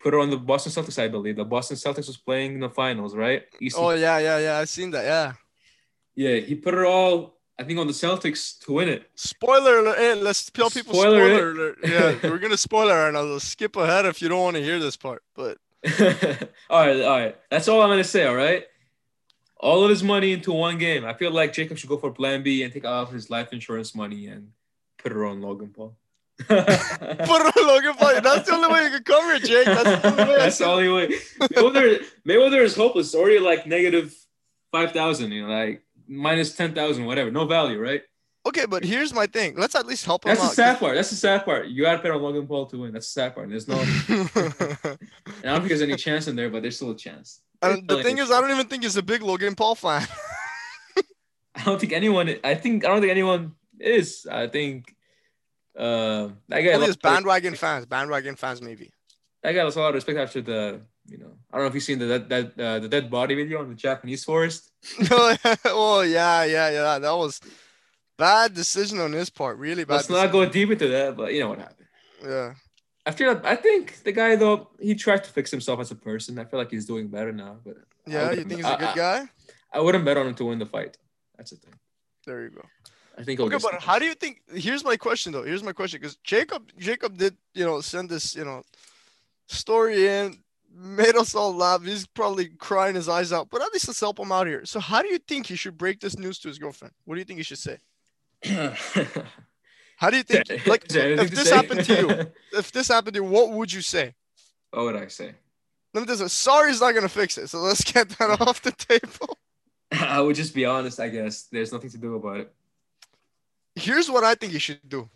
[0.00, 1.36] put it on the Boston Celtics, I believe.
[1.36, 3.44] The Boston Celtics was playing in the finals, right?
[3.60, 4.58] Eastern Oh yeah, yeah, yeah.
[4.58, 5.04] I've seen that.
[5.04, 5.32] Yeah.
[6.16, 9.10] Yeah, he put it all, I think, on the Celtics to win it.
[9.14, 9.98] Spoiler alert.
[9.98, 11.78] Hey, let's tell people Spoiler spoiler, alert.
[11.82, 13.22] Yeah, we're gonna spoil it right now.
[13.22, 15.22] So skip ahead if you don't want to hear this part.
[15.34, 15.58] But
[16.68, 17.36] all right, all right.
[17.50, 18.26] That's all I'm gonna say.
[18.26, 18.64] All right.
[19.58, 21.06] All of his money into one game.
[21.06, 23.94] I feel like Jacob should go for Plan B and take of his life insurance
[23.94, 24.50] money and
[24.98, 25.96] put it on Logan Paul.
[26.38, 28.20] put it on Logan Paul.
[28.20, 29.64] That's the only way you can cover it, Jake.
[29.64, 30.38] That's the only way.
[30.38, 31.08] That's the only way.
[31.40, 33.14] Mayweather, Mayweather is hopeless.
[33.14, 34.14] Already like negative
[34.70, 35.32] five thousand.
[35.32, 37.30] You know, like minus ten thousand, whatever.
[37.30, 38.02] No value, right?
[38.46, 39.56] Okay, but here's my thing.
[39.56, 40.54] Let's at least help him That's the out.
[40.54, 40.94] sad part.
[40.94, 41.66] That's the sad part.
[41.66, 42.92] You gotta bet on Logan Paul to win.
[42.92, 43.48] That's the sad part.
[43.48, 43.76] There's no.
[45.42, 47.40] And I don't think there's any chance in there, but there's still a chance.
[47.62, 50.06] and the thing is, I don't even think he's a big Logan Paul fan.
[51.56, 52.36] I don't think anyone.
[52.44, 54.26] I think I don't think anyone is.
[54.30, 54.94] I think
[55.76, 56.72] uh, that guy.
[56.72, 57.86] Only his lost- bandwagon fans.
[57.86, 58.92] Bandwagon fans, maybe.
[59.42, 60.80] That guy lost a lot of respect after the.
[61.08, 63.34] You know, I don't know if you've seen the that that uh, the dead body
[63.34, 64.72] video in the Japanese forest.
[65.10, 66.98] oh yeah, yeah, yeah.
[66.98, 67.40] That was
[68.18, 69.58] bad decision on his part.
[69.58, 69.94] Really bad.
[69.94, 71.86] Let's not go deep into that, but you know what happened.
[72.20, 72.32] decision.
[72.36, 72.54] Yeah.
[73.06, 76.38] After that, I think the guy though he tried to fix himself as a person.
[76.38, 77.58] I feel like he's doing better now.
[77.64, 79.28] But Yeah, you think he's a good I- guy?
[79.72, 80.96] I wouldn't bet on him to win the fight.
[81.36, 81.74] That's the thing.
[82.24, 82.62] There you go.
[83.18, 83.38] I think.
[83.40, 84.40] Okay, but how do you think?
[84.52, 85.44] Here's my question though.
[85.44, 88.62] Here's my question because Jacob, Jacob did you know send this you know
[89.48, 90.36] story in,
[90.76, 91.82] made us all laugh.
[91.84, 93.48] He's probably crying his eyes out.
[93.50, 94.64] But at least let's help him out here.
[94.64, 96.92] So how do you think he should break this news to his girlfriend?
[97.04, 97.78] What do you think he should say?
[99.96, 100.48] How do you think?
[100.66, 101.56] Like, Is if this say?
[101.56, 104.14] happened to you, if this happened to you, what would you say?
[104.70, 105.34] what would I say?
[105.94, 107.48] Let me just say, sorry's not gonna fix it.
[107.48, 109.38] So let's get that off the table.
[109.92, 111.44] I would just be honest, I guess.
[111.50, 112.52] There's nothing to do about it.
[113.74, 115.08] here's what I think you should do.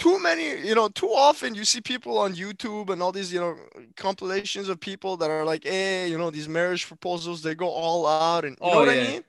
[0.00, 3.38] Too many, you know, too often you see people on YouTube and all these, you
[3.40, 3.54] know,
[3.96, 8.06] compilations of people that are like, hey, you know, these marriage proposals, they go all
[8.06, 9.24] out and you oh, know Oh, what I mean?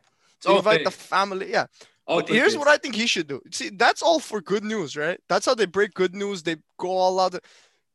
[0.47, 0.85] All invite fake.
[0.85, 1.51] the family.
[1.51, 1.65] Yeah.
[2.07, 3.41] All But here's what I think he should do.
[3.51, 5.19] See, that's all for good news, right?
[5.29, 6.41] That's how they break good news.
[6.43, 7.35] They go all out.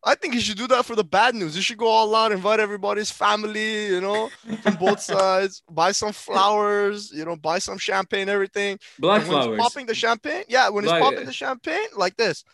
[0.04, 1.56] I think he should do that for the bad news.
[1.56, 4.30] He should go all out, invite everybody's family, you know,
[4.62, 8.78] from both sides, buy some flowers, you know, buy some champagne, everything.
[9.00, 9.58] Black when he's flowers.
[9.58, 12.44] popping the champagne, yeah, when he's Like- popping the champagne, like this.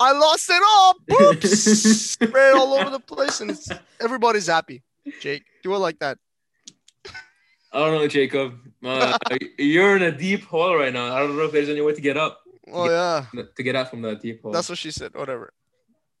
[0.00, 0.94] I lost it all.
[1.08, 1.46] Boops!
[2.12, 3.68] Spray it all over the place, and it's
[4.00, 4.82] everybody's happy.
[5.20, 6.18] Jake, do it like that.
[7.72, 8.58] I don't know, Jacob.
[8.84, 9.16] Uh,
[9.58, 11.14] you're in a deep hole right now.
[11.14, 13.24] I don't know if there's any way to get up, Oh yeah,
[13.56, 14.52] to get out from that deep hole.
[14.52, 15.14] that's what she said.
[15.14, 15.52] Whatever.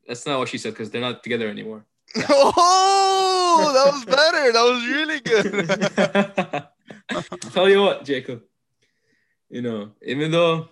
[0.06, 1.84] That's not what she said because they're not together anymore.
[3.54, 4.52] Oh, that was better.
[4.52, 5.20] That was really
[7.20, 7.52] good.
[7.52, 8.42] Tell you what, Jacob.
[9.50, 10.68] You know, even though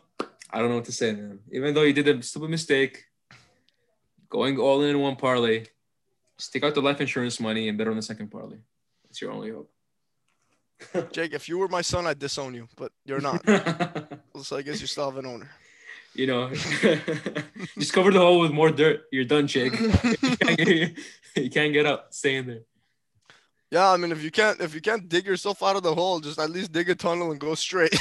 [0.52, 1.40] I don't know what to say, man.
[1.52, 3.04] Even though you did a stupid mistake,
[4.28, 5.64] going all in in one parlay.
[6.38, 8.58] stick out the life insurance money and bet on the second parlay.
[9.04, 9.70] That's your only hope.
[11.12, 13.44] Jake, if you were my son, I'd disown you, but you're not.
[14.42, 15.50] so I guess you still have an owner.
[16.14, 16.48] you know,
[17.78, 19.02] just cover the hole with more dirt.
[19.12, 19.78] You're done, Jake.
[19.78, 19.90] you,
[20.36, 20.98] can't get,
[21.36, 22.08] you can't get up.
[22.10, 22.62] Stay in there.
[23.70, 26.18] Yeah, I mean, if you can't if you can't dig yourself out of the hole,
[26.18, 27.94] just at least dig a tunnel and go straight.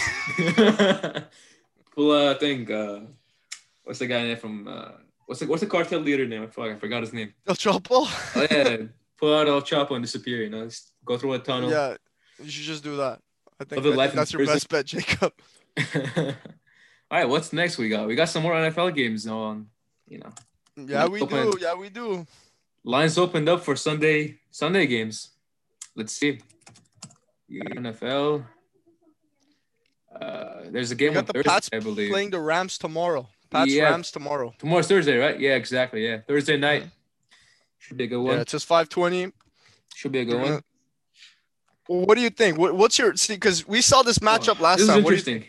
[1.95, 2.99] Pull uh, I think uh,
[3.83, 4.91] what's the guy name from uh,
[5.25, 6.47] what's the what's the cartel leader name?
[6.49, 7.33] Fuck, I forgot his name.
[7.47, 8.07] El Chapo.
[8.35, 8.77] Oh yeah,
[9.17, 10.43] pull out El Chapo and disappear.
[10.43, 11.69] You know, just go through a tunnel.
[11.71, 11.95] Yeah,
[12.41, 13.19] you should just do that.
[13.59, 14.55] I think, a I think in that's your prison.
[14.55, 15.33] best bet, Jacob.
[17.11, 17.77] All right, what's next?
[17.77, 19.67] We got we got some more NFL games on.
[20.07, 20.31] You know,
[20.75, 21.51] Yeah, we Open.
[21.51, 21.57] do.
[21.59, 22.25] Yeah, we do.
[22.83, 25.29] lines opened up for Sunday Sunday games.
[25.95, 26.39] Let's see.
[27.51, 28.45] NFL.
[30.19, 32.11] Uh, there's a game on the Thursday, Pats I believe.
[32.11, 33.29] playing the Rams tomorrow.
[33.49, 33.83] Pats Yeah.
[33.83, 34.53] Rams tomorrow.
[34.59, 35.39] Tomorrow's Thursday, right?
[35.39, 36.05] Yeah, exactly.
[36.05, 36.85] Yeah, Thursday night.
[37.77, 38.35] Should be a good one.
[38.35, 39.31] Yeah, it's just 520.
[39.95, 40.61] Should be a good one.
[41.87, 42.57] What do you think?
[42.57, 43.33] What, what's your see?
[43.33, 44.99] Because we saw this matchup last this time.
[44.99, 45.45] is What do you interesting.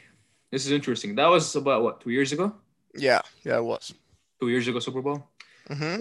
[0.50, 1.14] This is interesting.
[1.16, 2.54] That was about what two years ago.
[2.94, 3.92] Yeah, yeah, it was.
[4.40, 5.28] Two years ago, Super Bowl.
[5.68, 5.96] hmm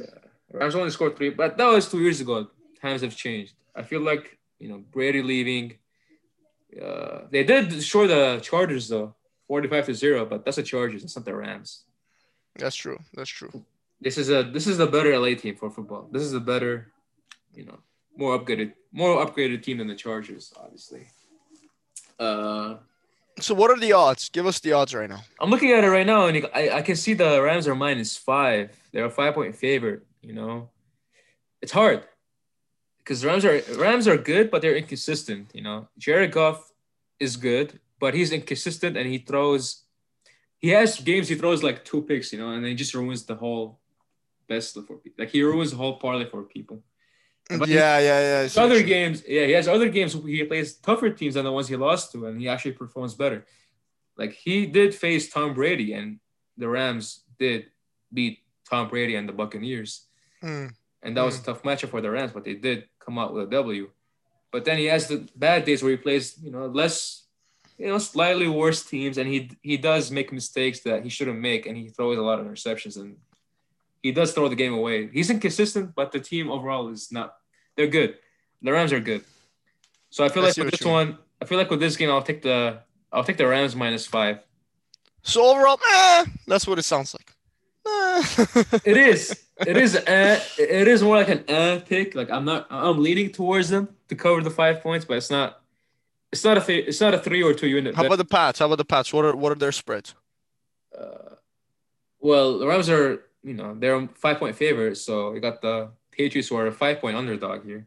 [0.51, 2.47] Rams only scored three, but that was two years ago.
[2.81, 3.53] Times have changed.
[3.75, 5.73] I feel like you know Brady leaving.
[6.77, 9.15] Uh, they did show the Chargers though,
[9.47, 11.03] forty-five to zero, but that's the Chargers.
[11.03, 11.83] It's not the Rams.
[12.57, 12.99] That's true.
[13.13, 13.65] That's true.
[14.01, 16.07] This is a this is the better LA team for football.
[16.11, 16.91] This is a better,
[17.53, 17.79] you know,
[18.15, 21.07] more upgraded, more upgraded team than the Chargers, obviously.
[22.19, 22.75] Uh,
[23.39, 24.29] So what are the odds?
[24.29, 25.21] Give us the odds right now.
[25.39, 28.17] I'm looking at it right now, and I, I can see the Rams are minus
[28.17, 28.75] five.
[28.91, 30.03] They're a five point favorite.
[30.21, 30.69] You know,
[31.61, 32.03] it's hard
[33.09, 35.49] because Rams are Rams are good, but they're inconsistent.
[35.55, 36.71] You know, Jared Goff
[37.19, 39.83] is good, but he's inconsistent, and he throws.
[40.59, 43.25] He has games he throws like two picks, you know, and then he just ruins
[43.25, 43.79] the whole
[44.47, 45.17] best for people.
[45.17, 46.83] Like he ruins the whole parlay for people.
[47.49, 48.47] But yeah, yeah, yeah.
[48.55, 48.85] I other mean.
[48.85, 52.11] games, yeah, he has other games he plays tougher teams than the ones he lost
[52.11, 53.47] to, and he actually performs better.
[54.17, 56.19] Like he did face Tom Brady, and
[56.57, 57.71] the Rams did
[58.13, 60.05] beat Tom Brady and the Buccaneers,
[60.43, 60.71] Mm.
[61.03, 63.47] and that was a tough matchup for the Rams, but they did come out with
[63.47, 63.89] a W.
[64.51, 67.25] But then he has the bad days where he plays, you know, less,
[67.77, 71.65] you know, slightly worse teams, and he he does make mistakes that he shouldn't make,
[71.65, 73.17] and he throws a lot of interceptions, and
[74.03, 75.09] he does throw the game away.
[75.17, 77.35] He's inconsistent, but the team overall is not.
[77.75, 78.17] They're good.
[78.61, 79.23] The Rams are good.
[80.09, 82.27] So I feel I like with this one, I feel like with this game, I'll
[82.31, 82.79] take the
[83.11, 84.39] I'll take the Rams minus five.
[85.21, 87.29] So overall, eh, that's what it sounds like.
[87.87, 88.79] Eh.
[88.91, 89.21] It is.
[89.67, 89.95] It is.
[89.95, 92.15] Uh, it is more like an uh pick.
[92.15, 92.67] Like I'm not.
[92.69, 95.61] I'm leaning towards them to cover the five points, but it's not.
[96.31, 96.61] It's not a.
[96.61, 97.95] fa- It's not a three or two unit.
[97.95, 98.59] How about the Pats?
[98.59, 99.11] How about the Pats?
[99.13, 100.15] What are what are their spreads?
[100.97, 101.35] uh,
[102.19, 103.23] well, the Rams are.
[103.43, 106.99] You know, they're five point favorites, so you got the Patriots who are a five
[106.99, 107.85] point underdog here,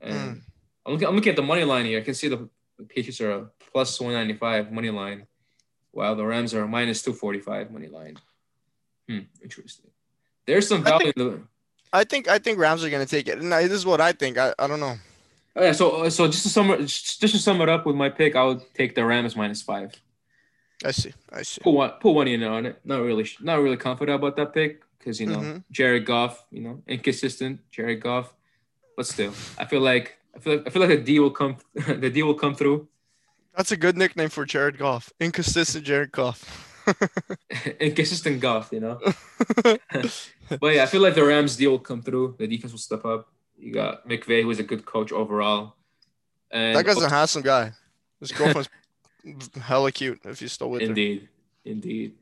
[0.00, 0.38] and Hmm.
[0.86, 1.08] I'm looking.
[1.08, 1.98] I'm looking at the money line here.
[1.98, 5.26] I can see the, the Patriots are a plus one ninety five money line,
[5.90, 8.16] while the Rams are a minus two forty five money line.
[9.08, 9.90] Hmm, interesting.
[10.46, 11.40] There's some I value in the.
[11.92, 13.38] I think I think Rams are gonna take it.
[13.38, 14.38] And I, this is what I think.
[14.38, 14.96] I, I don't know.
[15.54, 18.34] Oh, yeah, so so just to sum just to sum it up with my pick,
[18.36, 19.92] I would take the Rams minus five.
[20.84, 21.12] I see.
[21.30, 21.60] I see.
[21.60, 22.80] Put one put one in on it.
[22.84, 25.64] Not really not really confident about that pick because you know Mhm.
[25.70, 28.32] Jared Goff, you know, inconsistent Jared Goff,
[28.96, 31.58] but still, I feel like I feel like, I feel like the D will come
[31.74, 32.88] the D will come through.
[33.54, 35.12] That's a good nickname for Jared Goff.
[35.20, 36.71] Inconsistent Jared Goff.
[37.80, 39.00] Inconsistent Goff, you know.
[40.60, 42.36] but yeah, I feel like the Rams deal will come through.
[42.38, 43.28] The defense will step up.
[43.58, 45.74] You got McVay, who is a good coach overall.
[46.50, 47.72] And that guy's a handsome guy.
[48.20, 48.68] His girlfriend's
[49.60, 50.20] hella cute.
[50.24, 50.88] If you're still with her.
[50.88, 51.28] Indeed,
[51.64, 52.14] indeed.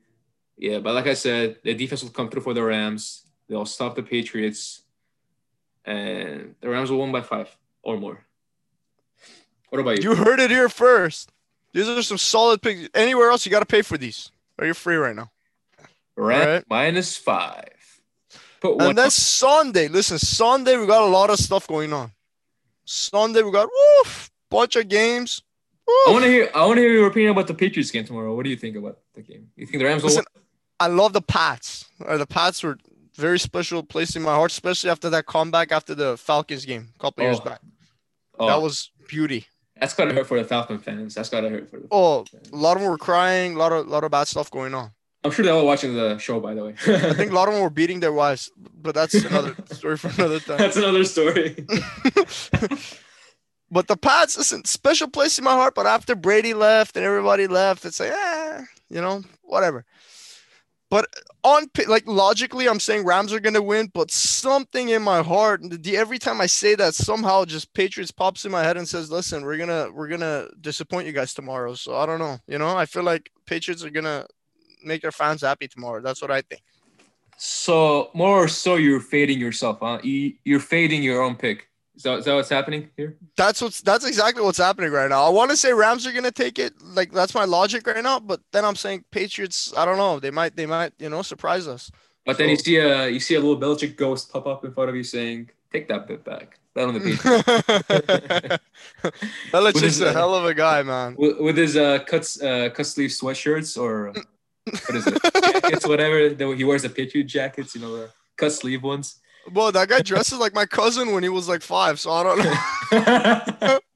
[0.56, 3.24] Yeah, but like I said, the defense will come through for the Rams.
[3.48, 4.82] They'll stop the Patriots,
[5.84, 8.24] and the Rams will win by five or more.
[9.70, 10.10] What about you?
[10.10, 11.32] You heard it here first.
[11.72, 12.88] These are some solid picks.
[12.94, 14.30] Anywhere else, you got to pay for these.
[14.60, 15.30] Are you free right now?
[16.16, 16.64] Rams Alright.
[16.68, 17.64] minus five.
[18.60, 18.88] Put one.
[18.90, 19.88] And then Sunday.
[19.88, 22.12] Listen, Sunday we got a lot of stuff going on.
[22.84, 25.42] Sunday we got woof bunch of games.
[25.88, 26.50] I want to hear.
[26.54, 28.34] I want to hear your opinion about the Patriots game tomorrow.
[28.36, 29.48] What do you think about the game?
[29.56, 30.10] You think the Rams will?
[30.10, 30.44] Listen, win?
[30.78, 31.86] I love the Pats.
[32.04, 32.76] Uh, the Pats were
[33.16, 36.98] very special place in my heart, especially after that comeback after the Falcons game a
[36.98, 37.44] couple years Oh.
[37.44, 37.60] back.
[38.38, 39.46] Oh, That was beauty.
[39.80, 41.14] That's gotta hurt for the Falcon fans.
[41.14, 41.88] That's gotta hurt for the.
[41.90, 43.54] Oh, a lot of them were crying.
[43.54, 44.90] A lot of lot of bad stuff going on.
[45.22, 46.74] I'm sure they're all watching the show, by the way.
[46.86, 50.08] I think a lot of them were beating their wives, but that's another story for
[50.08, 50.58] another time.
[50.58, 51.66] that's another story.
[53.70, 55.74] But the Pats, listen, special place in my heart.
[55.74, 59.84] But after Brady left and everybody left, it's like, eh, you know, whatever.
[60.90, 61.06] But
[61.42, 65.96] on like logically, I'm saying Rams are gonna win, but something in my heart, the,
[65.96, 69.44] every time I say that, somehow just Patriots pops in my head and says, "Listen,
[69.44, 72.38] we're gonna we're gonna disappoint you guys tomorrow." So I don't know.
[72.46, 74.26] You know, I feel like Patriots are gonna
[74.84, 76.00] make their fans happy tomorrow.
[76.00, 76.62] That's what I think.
[77.36, 80.00] So more or so, you're fading yourself, huh?
[80.02, 81.69] You, you're fading your own pick.
[82.00, 83.18] Is that, is that what's happening here?
[83.36, 85.22] That's what's that's exactly what's happening right now.
[85.22, 86.72] I want to say Rams are gonna take it.
[86.80, 88.18] Like that's my logic right now.
[88.18, 89.74] But then I'm saying Patriots.
[89.76, 90.18] I don't know.
[90.18, 91.90] They might they might you know surprise us.
[92.24, 94.88] But then you see a you see a little Belichick ghost pop up in front
[94.88, 97.00] of you saying, "Take that bit back." That on the.
[99.02, 99.14] With
[99.52, 101.16] Belichick's his, a uh, hell of a guy, man.
[101.18, 104.12] with, with his uh, cuts uh, cut sleeve sweatshirts or uh,
[104.86, 105.20] what is it?
[105.22, 106.54] jackets, whatever.
[106.54, 109.20] He wears the Patriot jackets, you know, the cut sleeve ones.
[109.52, 111.98] Well, that guy dresses like my cousin when he was like five.
[111.98, 112.38] So I don't
[113.62, 113.78] know.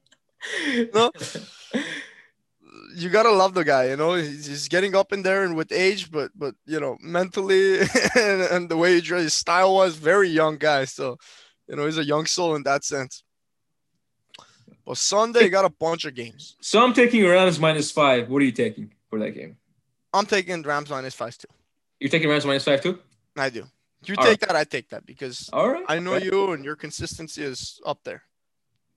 [0.93, 1.11] No.
[2.95, 4.13] you gotta love the guy, you know.
[4.13, 7.79] He's, he's getting up in there and with age, but but you know, mentally
[8.15, 10.85] and, and the way he dresses, style was very young guy.
[10.85, 11.17] So,
[11.67, 13.23] you know, he's a young soul in that sense.
[14.85, 16.55] But Sunday you got a bunch of games.
[16.61, 18.29] So I'm taking Rams minus five.
[18.29, 19.57] What are you taking for that game?
[20.13, 21.47] I'm taking Rams minus five too.
[21.99, 22.99] You're taking Rams minus five too?
[23.35, 23.65] I do.
[24.09, 25.83] You All take that, I take that because All right.
[25.87, 28.23] I know you and your consistency is up there.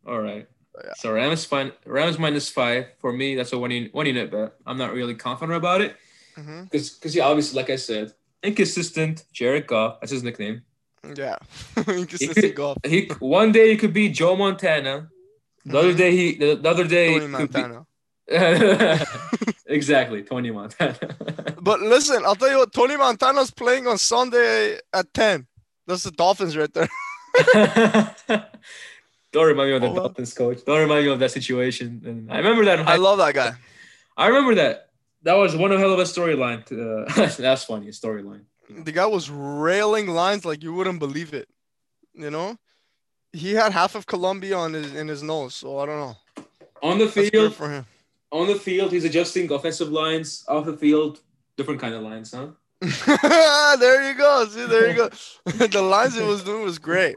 [0.07, 0.47] All right.
[0.85, 0.93] Yeah.
[0.97, 1.73] So Rams fine.
[1.85, 3.35] Rams minus five for me.
[3.35, 4.55] That's a one unit one unit bet.
[4.65, 5.97] I'm not really confident about it
[6.37, 8.13] because because yeah, obviously, like I said,
[8.45, 9.25] inconsistent.
[9.33, 9.99] Jared Goff.
[10.01, 10.63] That's his nickname.
[11.17, 11.37] Yeah,
[11.77, 12.79] inconsistent Goff.
[12.85, 15.09] He one day he could be Joe Montana.
[15.65, 15.97] The other Mhm.
[15.99, 17.87] day he the, the other day Tony he could be- Montana.
[19.67, 20.97] exactly Tony Montana.
[21.61, 25.47] But listen, I'll tell you what, Tony Montana's playing on Sunday at 10.
[25.87, 26.89] That's the Dolphins right there.
[29.33, 29.95] Don't remind me of the Oh.
[29.95, 30.65] Dolphins coach.
[30.65, 32.01] Don't remind me of that situation.
[32.07, 32.81] And I remember that.
[32.89, 33.53] I love that guy.
[34.17, 34.89] I remember that.
[35.23, 36.63] That was one hell of a storyline.
[36.73, 37.89] Uh, that's funny.
[37.89, 38.43] A storyline.
[38.71, 41.49] The guy was railing lines like you wouldn't believe it.
[42.15, 42.57] You know?
[43.33, 46.17] He had half of Colombia on his in his nose, so I don't know.
[46.83, 47.85] On the That's good field, for him.
[48.33, 50.45] On the field, he's adjusting offensive lines.
[50.49, 51.21] Off the field,
[51.57, 52.49] different kind of lines, huh?
[53.79, 54.47] there you go.
[54.47, 55.09] See, there you go.
[55.67, 57.17] the lines he was doing was great.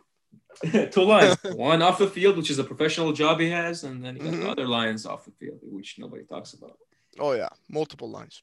[0.91, 1.37] Two lines.
[1.55, 4.31] One off the field, which is a professional job he has, and then he got
[4.31, 4.49] the Mhm.
[4.49, 6.77] other lines off the field, which nobody talks about.
[7.19, 8.41] Oh yeah, multiple lines.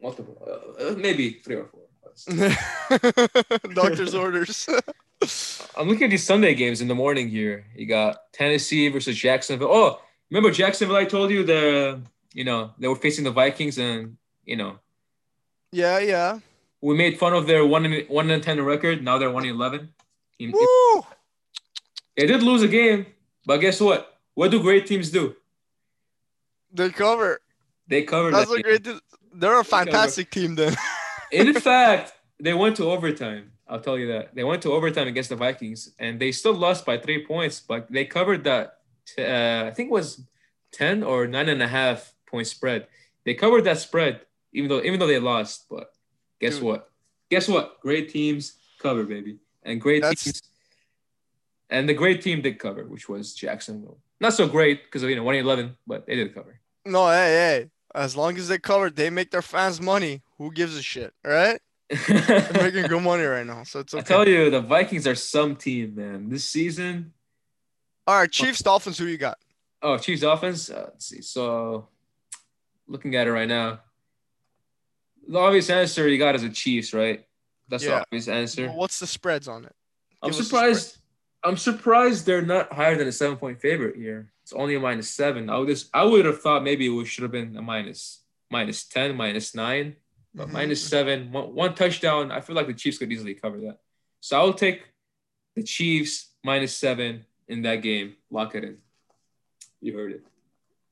[0.00, 1.80] Multiple, uh, uh, maybe three or four.
[3.74, 4.68] Doctor's orders.
[5.76, 7.66] I'm looking at these Sunday games in the morning here.
[7.74, 9.72] You got Tennessee versus Jacksonville.
[9.72, 10.00] Oh,
[10.34, 10.96] remember Jacksonville?
[10.96, 12.00] I told you the,
[12.32, 14.78] you know, they were facing the Vikings, and you know,
[15.70, 16.40] yeah, yeah.
[16.80, 19.02] we made fun of their one in, one and ten record.
[19.02, 19.90] Now they're one in eleven.
[20.40, 21.06] Woo!
[22.16, 23.06] They did lose a game,
[23.46, 24.18] but guess what?
[24.34, 25.36] What do great teams do?
[26.72, 27.40] They cover.
[27.86, 28.32] They cover.
[28.32, 28.88] That's that a great.
[29.32, 30.76] They're a fantastic team then.
[31.32, 33.52] In fact, they went to overtime.
[33.66, 36.84] I'll tell you that they went to overtime against the Vikings, and they still lost
[36.84, 37.60] by three points.
[37.60, 38.80] But they covered that.
[39.18, 40.20] Uh, I think it was
[40.72, 42.86] ten or nine and a half point spread.
[43.24, 44.20] They covered that spread,
[44.52, 45.66] even though even though they lost.
[45.70, 45.92] But
[46.40, 46.64] guess Dude.
[46.64, 46.90] what?
[47.30, 47.80] Guess what?
[47.80, 50.42] Great teams cover, baby, and great That's- teams.
[51.70, 53.98] And the great team did cover, which was Jacksonville.
[54.20, 56.60] Not so great because of you know one eleven, but they did cover.
[56.84, 57.14] no, hey,
[57.62, 57.70] hey.
[57.94, 60.22] As long as they cover, they make their fans money.
[60.38, 61.60] Who gives a shit, right?
[62.08, 64.00] They're making good money right now, so it's okay.
[64.00, 66.28] I tell you, the Vikings are some team, man.
[66.28, 67.12] This season,
[68.06, 68.98] All right, Chiefs, Dolphins.
[68.98, 69.38] Who you got?
[69.82, 70.70] Oh, Chiefs Dolphins.
[70.70, 71.22] Uh, let's see.
[71.22, 71.88] So,
[72.86, 73.80] looking at it right now,
[75.26, 77.24] the obvious answer you got is the Chiefs, right?
[77.68, 78.68] That's the obvious answer.
[78.68, 79.74] Well, what's the spreads on it?
[80.22, 80.98] I'm give the surprised.
[81.42, 84.32] I'm surprised they're not higher than a seven point favorite here.
[84.42, 85.50] It's only a minus seven.
[85.50, 88.84] I would just, I would have thought maybe it should have been a minus minus
[88.84, 89.96] ten, minus nine,
[90.34, 90.52] but Mhm.
[90.52, 92.30] minus seven, one, one touchdown.
[92.30, 93.80] I feel like the Chiefs could easily cover that.
[94.20, 94.84] So I'll take
[95.54, 98.16] the Chiefs minus seven in that game.
[98.30, 98.78] Lock it in.
[99.80, 100.22] You heard it.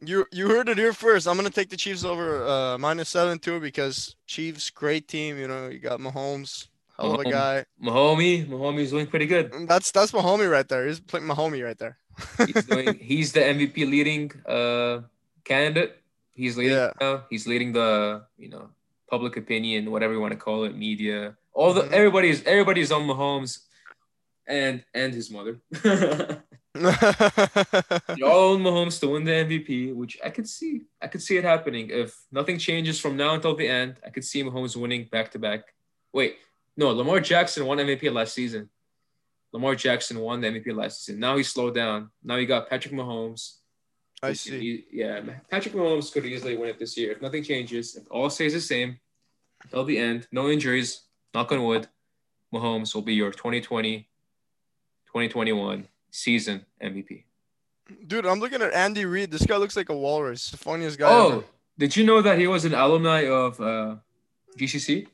[0.04, 1.26] You you heard it here first.
[1.28, 5.38] I'm gonna take the Chiefs over uh, minus seven too because Chiefs great team.
[5.38, 6.66] You know you got Mahomes,
[6.96, 7.30] hell of a Mahomes.
[7.30, 7.64] guy.
[7.82, 9.52] Mahomie, Mahomie's doing pretty good.
[9.68, 10.86] That's that's my homie right there.
[10.86, 11.98] He's playing my homie right there.
[12.46, 12.94] He's doing.
[13.00, 15.02] he's the MVP leading uh
[15.44, 15.98] candidate.
[16.34, 16.76] He's leading.
[16.76, 16.90] Yeah.
[17.00, 17.24] now.
[17.30, 18.70] He's leading the you know
[19.08, 21.36] public opinion, whatever you want to call it, media.
[21.54, 21.92] All the Mhm.
[21.92, 23.60] everybody's everybody's on Mahomes,
[24.52, 25.54] and and his mother.
[26.74, 30.82] you all own Mahomes to win the MVP, which I could see.
[31.00, 33.96] I could see it happening if nothing changes from now until the end.
[34.06, 35.60] I could see Mahomes winning back to back.
[36.12, 36.36] Wait,
[36.76, 38.68] no, Lamar Jackson won MVP last season.
[39.52, 41.20] Lamar Jackson won the MVP last season.
[41.20, 42.10] Now he slowed down.
[42.22, 43.56] Now you got Patrick Mahomes.
[44.22, 44.58] I He- see.
[44.60, 47.96] he- yeah, Patrick Mahomes could easily win it this year if nothing changes.
[47.96, 48.98] If all stays the same
[49.70, 51.02] till the end, no injuries.
[51.34, 51.88] knock on wood,
[52.52, 54.06] Mahomes will be your 2020
[55.12, 57.24] 2021 season MVP.
[58.06, 59.30] Dude, I'm looking at Andy Reid.
[59.30, 60.50] This guy looks like a walrus.
[60.50, 61.10] The funniest guy.
[61.10, 61.44] Oh, ever.
[61.78, 63.96] did you know that he was an alumni of uh,
[64.58, 65.06] GCC?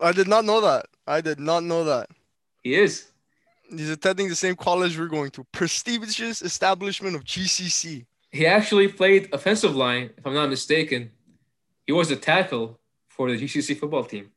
[0.00, 0.86] I did not know that.
[1.06, 2.08] I did not know that.
[2.62, 3.08] He is.
[3.70, 5.44] He's attending the same college we're going to.
[5.52, 8.06] Prestigious establishment of GCC.
[8.30, 11.10] He actually played offensive line, if I'm not mistaken.
[11.86, 14.30] He was a tackle for the GCC football team.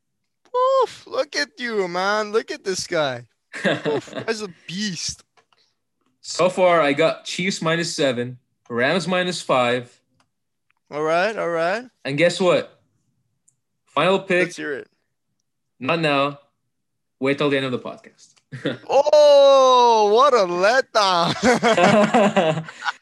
[0.83, 2.31] Oof, look at you, man.
[2.31, 3.27] Look at this guy.
[3.65, 5.23] Oh, Oof, guy's a beast.
[6.21, 8.37] so far, I got Chiefs minus seven,
[8.69, 9.99] Rams minus five,
[10.89, 11.85] All right, all right.
[12.05, 12.79] and guess what?
[13.87, 14.87] Final pick, Let's hear it.
[15.79, 16.39] not now.
[17.19, 18.33] Wait till the end of the podcast.
[18.89, 21.35] Oh, what a letdown.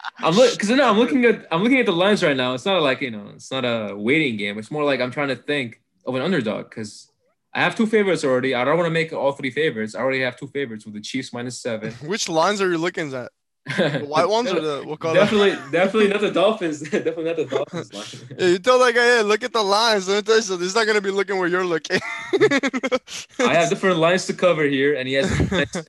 [0.19, 2.53] I'm look because no, I'm looking at I'm looking at the lines right now.
[2.53, 4.57] It's not like you know, it's not a waiting game.
[4.57, 7.08] It's more like I'm trying to think of an underdog because
[7.53, 8.53] I have two favorites already.
[8.53, 9.95] I don't want to make all three favorites.
[9.95, 11.91] I already have two favorites with the Chiefs minus seven.
[12.05, 13.31] Which lines are you looking at?
[13.75, 15.15] The white ones or the what color?
[15.15, 16.79] definitely, definitely not the Dolphins.
[16.89, 18.37] definitely not the Dolphins line.
[18.37, 20.07] Yeah, you tell that guy, hey, look at the lines.
[20.07, 20.57] Let me tell you.
[20.63, 21.99] He's not gonna be looking where you're looking.
[22.33, 25.29] I have different lines to cover here, and he has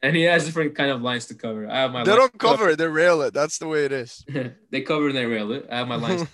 [0.02, 1.70] and he has different kind of lines to cover.
[1.70, 2.76] I have my They don't cover it.
[2.76, 3.32] They rail it.
[3.32, 4.24] That's the way it is.
[4.70, 5.66] they cover and they rail it.
[5.70, 6.26] I have my lines.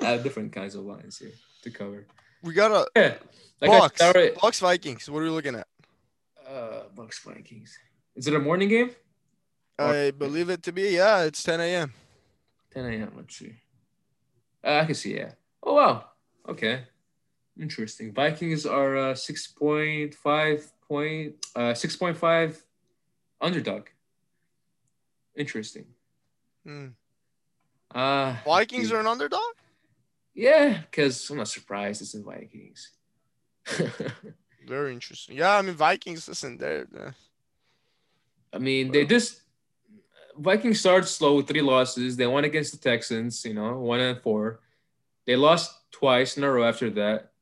[0.00, 1.32] I have different kinds of lines here
[1.62, 2.06] to cover.
[2.46, 3.14] We got a Yeah,
[3.60, 3.98] like I Bucks.
[4.00, 5.10] said, already- Bucks Vikings.
[5.10, 5.66] What are we looking at?
[6.46, 7.76] uh, Bucks Vikings.
[8.14, 8.90] Is it a morning game?
[9.78, 10.90] Or- I believe it to be.
[10.90, 11.92] Yeah, it's 10 a.m.
[12.72, 13.12] 10 a.m.
[13.16, 13.54] Let's see.
[14.64, 15.16] Uh, I can see.
[15.16, 15.32] Yeah.
[15.62, 16.04] Oh wow.
[16.48, 16.84] Okay.
[17.60, 18.12] Interesting.
[18.12, 22.62] Vikings are uh, six point five point uh six point five
[23.40, 23.88] underdog.
[25.36, 25.86] Interesting.
[26.64, 26.88] Hmm.
[27.94, 29.55] Uh Vikings are an underdog.
[30.36, 32.90] Yeah, because I'm not surprised it's the Vikings.
[34.68, 35.36] Very interesting.
[35.36, 36.28] Yeah, I mean Vikings.
[36.28, 37.14] Listen, they're, they're-
[38.52, 39.40] I mean, they just
[40.36, 42.16] Vikings started slow with three losses.
[42.16, 44.60] They won against the Texans, you know, one and four.
[45.26, 47.32] They lost twice in a row after that.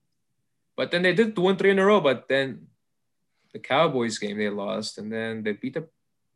[0.76, 2.66] But then they did win three in a row, but then
[3.52, 5.86] the Cowboys game they lost, and then they beat the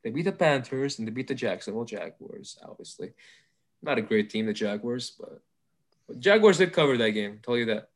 [0.02, 3.12] they beat the Panthers and they beat the Jacksonville Jaguars, obviously.
[3.82, 5.42] Not a great team, the Jaguars, but
[6.18, 7.90] Jaguars did cover that game, tell you that.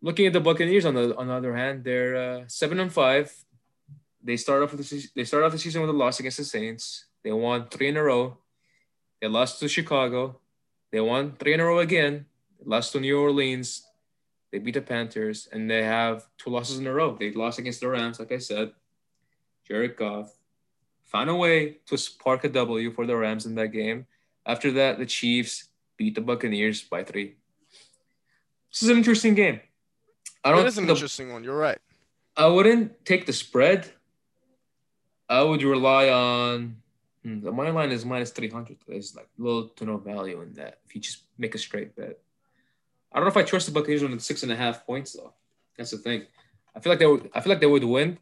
[0.00, 3.32] Looking at the Buccaneers on the on the other hand, they're uh, seven and five
[4.22, 6.44] they start off with the, they start off the season with a loss against the
[6.44, 7.06] Saints.
[7.22, 8.38] They won three in a row.
[9.20, 10.40] They lost to Chicago.
[10.90, 12.26] They won three in a row again.
[12.64, 13.86] Lost to New Orleans.
[14.50, 17.16] They beat the Panthers, and they have two losses in a row.
[17.16, 18.72] They lost against the Rams, like I said.
[19.66, 20.32] Jared Goff
[21.04, 24.06] found a way to spark a W for the Rams in that game.
[24.46, 27.36] After that, the Chiefs beat the Buccaneers by three.
[28.72, 29.60] This is an interesting game.
[30.44, 31.44] I don't It is an the- interesting one.
[31.44, 31.78] You're right.
[32.36, 33.90] I wouldn't take the spread.
[35.28, 36.76] I would rely on
[37.24, 38.78] hmm, the money line is minus three hundred.
[38.86, 42.18] There's like little to no value in that if you just make a straight bet.
[43.12, 45.32] I don't know if I trust the Buccaneers on six and a half points though.
[45.76, 46.26] That's the thing.
[46.76, 47.28] I feel like they would.
[47.34, 48.18] I feel like they would win.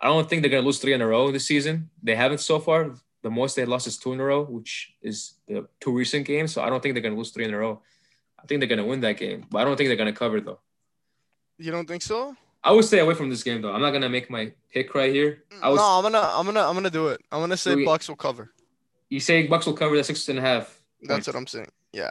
[0.00, 1.88] I don't think they're gonna lose three in a row this season.
[2.02, 2.94] They haven't so far.
[3.26, 6.52] The most they lost is two in a row, which is the two recent games.
[6.52, 7.82] So I don't think they're gonna lose three in a row.
[8.40, 10.60] I think they're gonna win that game, but I don't think they're gonna cover though.
[11.58, 12.36] You don't think so?
[12.62, 13.72] I would stay away from this game though.
[13.72, 15.42] I'm not gonna make my pick right here.
[15.60, 17.20] I was no, I'm gonna, I'm gonna, I'm gonna do it.
[17.32, 18.52] I'm gonna say We- Bucks will cover.
[19.10, 20.80] you say Bucks will cover the six and a half.
[21.02, 21.72] That's what I'm saying.
[21.92, 22.10] Yeah.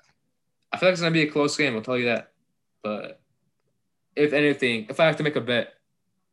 [0.74, 1.76] I feel like it's gonna be a close game.
[1.78, 2.34] I'll tell you that.
[2.84, 3.22] But
[4.18, 5.75] if anything, if I have to make a bet,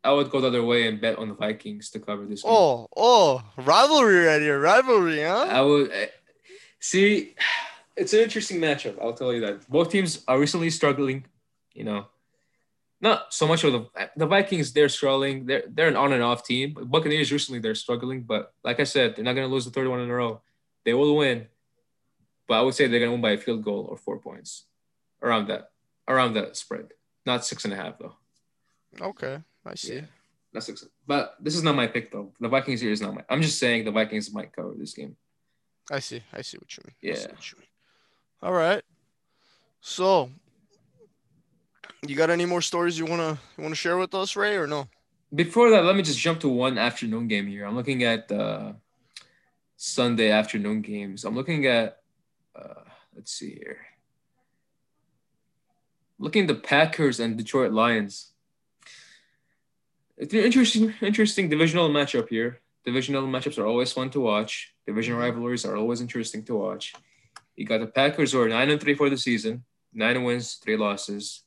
[0.05, 2.43] I would go the other way and bet on the Vikings to cover this.
[2.43, 2.53] Game.
[2.53, 4.61] Oh, oh, rivalry right here.
[4.61, 5.47] Rivalry, huh?
[5.49, 6.07] I would eh,
[6.81, 7.35] see.
[7.97, 9.01] It's an interesting matchup.
[9.01, 9.69] I'll tell you that.
[9.69, 11.25] Both teams are recently struggling.
[11.75, 12.07] You know,
[13.01, 14.73] not so much of the the Vikings.
[14.73, 15.47] They're struggling.
[15.47, 16.75] They're they're an on and off team.
[16.75, 20.01] Buccaneers recently they're struggling, but like I said, they're not gonna lose the third one
[20.01, 20.41] in a row.
[20.85, 21.47] They will win,
[22.49, 24.65] but I would say they're gonna win by a field goal or four points,
[25.21, 25.71] around that,
[26.09, 26.93] around that spread.
[27.27, 28.17] Not six and a half though.
[29.01, 29.97] Okay, I see.
[29.97, 30.01] Yeah,
[30.53, 30.85] that's six.
[31.07, 32.33] But this is not my pick though.
[32.41, 33.25] The Vikings here is not my.
[33.29, 35.17] I'm just saying the Vikings might cover this game.
[35.91, 36.23] I see.
[36.33, 36.95] I see what you mean.
[37.01, 37.21] Yeah.
[37.21, 37.69] you mean.
[38.43, 38.83] All right.
[39.81, 40.31] So,
[42.07, 44.89] you got any more stories you wanna you wanna share with us, Ray, or no?
[45.35, 47.65] Before that, let me just jump to one afternoon game here.
[47.65, 48.77] I'm looking at the
[49.77, 51.25] Sunday afternoon games.
[51.25, 52.03] I'm looking at,
[52.55, 52.83] uh,
[53.17, 53.79] let's see here.
[56.19, 58.32] Looking at the Packers and Detroit Lions.
[60.17, 62.61] It's an interesting, interesting divisional matchup here.
[62.85, 64.75] Divisional matchups are always fun to watch.
[64.87, 65.23] Division mm-hmm.
[65.23, 66.95] rivalries are always interesting to watch.
[67.57, 70.77] You got the Packers who are nine and three for the season, nine wins, three
[70.77, 71.45] losses.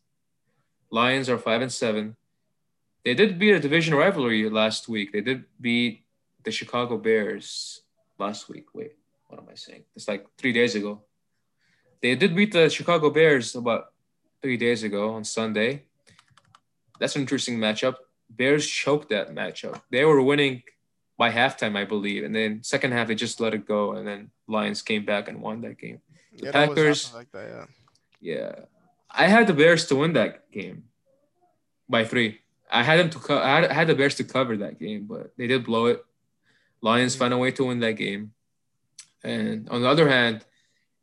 [0.92, 2.16] Lions are five and seven,
[3.06, 5.14] they did beat a division rivalry last week.
[5.14, 6.04] They did beat
[6.44, 7.82] the Chicago Bears
[8.18, 8.74] last week.
[8.74, 8.94] Wait,
[9.28, 9.84] what am I saying?
[9.96, 11.04] It's like three days ago.
[12.02, 13.94] They did beat the Chicago Bears about
[14.42, 15.84] three days ago on Sunday.
[17.00, 17.96] That's an interesting matchup.
[18.30, 19.82] Bears choked that matchup.
[19.92, 20.64] They were winning
[21.18, 24.32] by halftime, I believe, and then second half they just let it go, and then
[24.48, 26.02] Lions came back and won that game.
[26.38, 27.68] The Yeah, Packers, like that,
[28.22, 28.36] yeah.
[28.36, 28.56] yeah,
[29.10, 30.86] I had the Bears to win that game
[31.88, 32.42] by three.
[32.70, 35.48] I had them to co- I had, the Bears to cover that game, but they
[35.48, 36.04] did blow it.
[36.82, 38.34] Lions found a way to win that game.
[39.24, 40.44] And on the other hand,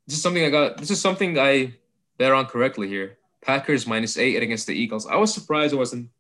[0.06, 0.76] this is something I got.
[0.76, 1.74] This is something I
[2.18, 3.16] bet on correctly here.
[3.40, 5.06] Packers minus eight against the Eagles.
[5.06, 6.10] I was surprised it wasn't.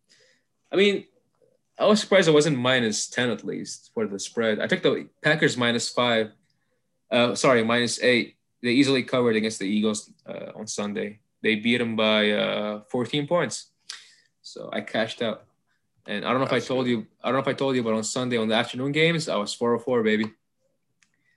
[0.72, 1.04] I mean,
[1.78, 4.60] I was surprised it wasn't minus ten at least for the spread.
[4.60, 6.32] I took the Packers minus five.
[7.10, 8.36] Uh, sorry, minus eight.
[8.62, 11.20] They easily covered against the Eagles uh, on Sunday.
[11.42, 13.70] They beat them by uh, 14 points.
[14.42, 15.44] So I cashed out.
[16.06, 17.06] And I don't know if I told you.
[17.22, 19.36] I don't know if I told you, but on Sunday on the afternoon games, I
[19.36, 20.32] was 404, baby.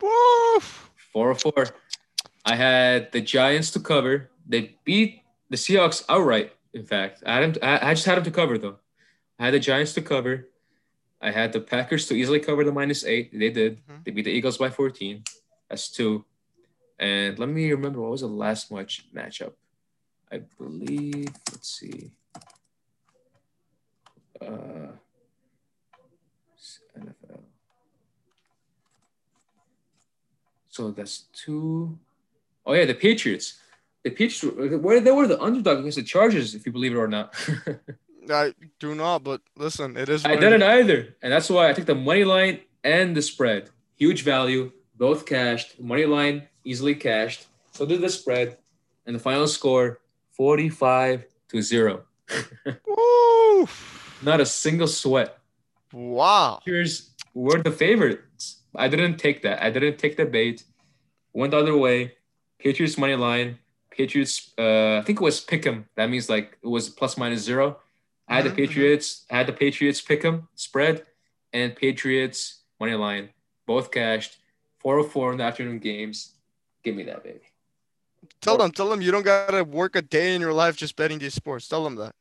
[0.01, 0.91] Woof.
[1.13, 1.75] 404.
[2.45, 4.29] I had the Giants to cover.
[4.47, 6.53] They beat the Seahawks outright.
[6.73, 7.59] In fact, I had them.
[7.63, 8.77] I just had them to cover though.
[9.39, 10.47] I had the Giants to cover.
[11.21, 13.31] I had the Packers to easily cover the minus eight.
[13.37, 13.79] They did.
[13.87, 14.03] Mhm.
[14.05, 15.23] They beat the Eagles by 14.
[15.69, 16.25] That's two.
[16.99, 19.53] And let me remember what was the last match matchup.
[20.31, 21.29] I believe.
[21.51, 22.11] Let's see.
[24.41, 24.91] Uh,
[26.97, 27.41] NFL.
[30.69, 31.97] So that's two.
[32.65, 33.59] Oh yeah, the Patriots.
[34.03, 34.57] The Patriots.
[34.81, 37.33] Where they were the underdog against the Chargers, if you believe it or not.
[38.31, 40.25] I do not, but listen, it is.
[40.25, 43.69] I didn't either, and that's why I took the money line and the spread.
[43.97, 45.79] Huge value, both cashed.
[45.79, 47.47] Money line easily cashed.
[47.71, 48.57] So did the spread,
[49.05, 49.99] and the final score
[50.31, 52.03] forty-five to zero.
[52.87, 54.19] Woof.
[54.21, 55.37] Not a single sweat.
[55.93, 56.59] Wow.
[56.65, 58.61] Patriots were the favorites.
[58.75, 59.63] I didn't take that.
[59.63, 60.63] I didn't take the bait.
[61.33, 62.15] Went the other way.
[62.59, 63.59] Patriots money line.
[63.91, 64.53] Patriots.
[64.57, 65.85] Uh, I think it was pick'em.
[65.95, 67.77] That means like it was plus minus zero.
[68.27, 69.25] I had the Patriots.
[69.29, 71.05] I had the Patriots pick'em spread,
[71.53, 73.29] and Patriots money line.
[73.65, 74.37] Both cashed.
[74.79, 76.33] 404 in the afternoon games.
[76.83, 77.41] Give me that, baby.
[78.41, 81.17] Tell them, tell them you don't gotta work a day in your life just betting
[81.17, 81.67] these sports.
[81.67, 82.13] Tell them that.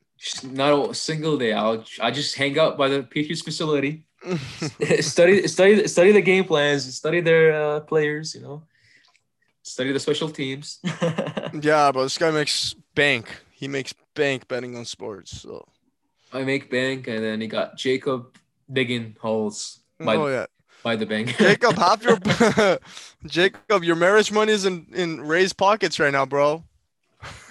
[0.43, 1.53] Not a single day.
[1.53, 4.05] I'll I just hang out by the Patriots facility.
[5.01, 8.63] study study study the game plans, study their uh, players, you know.
[9.63, 10.79] Study the special teams.
[10.85, 13.29] yeah, but this guy makes bank.
[13.51, 15.41] He makes bank betting on sports.
[15.41, 15.67] So.
[16.35, 18.37] I make bank and then he got Jacob
[18.71, 20.47] digging holes by, oh yeah,
[20.83, 21.37] by the bank.
[21.39, 22.19] Jacob, half your
[23.27, 26.65] Jacob, your marriage money is in in Ray's pockets right now, bro.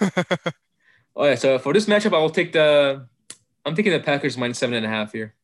[1.16, 3.06] oh yeah, so for this matchup I will take the
[3.64, 5.34] I'm taking the Packers minus seven and a half here.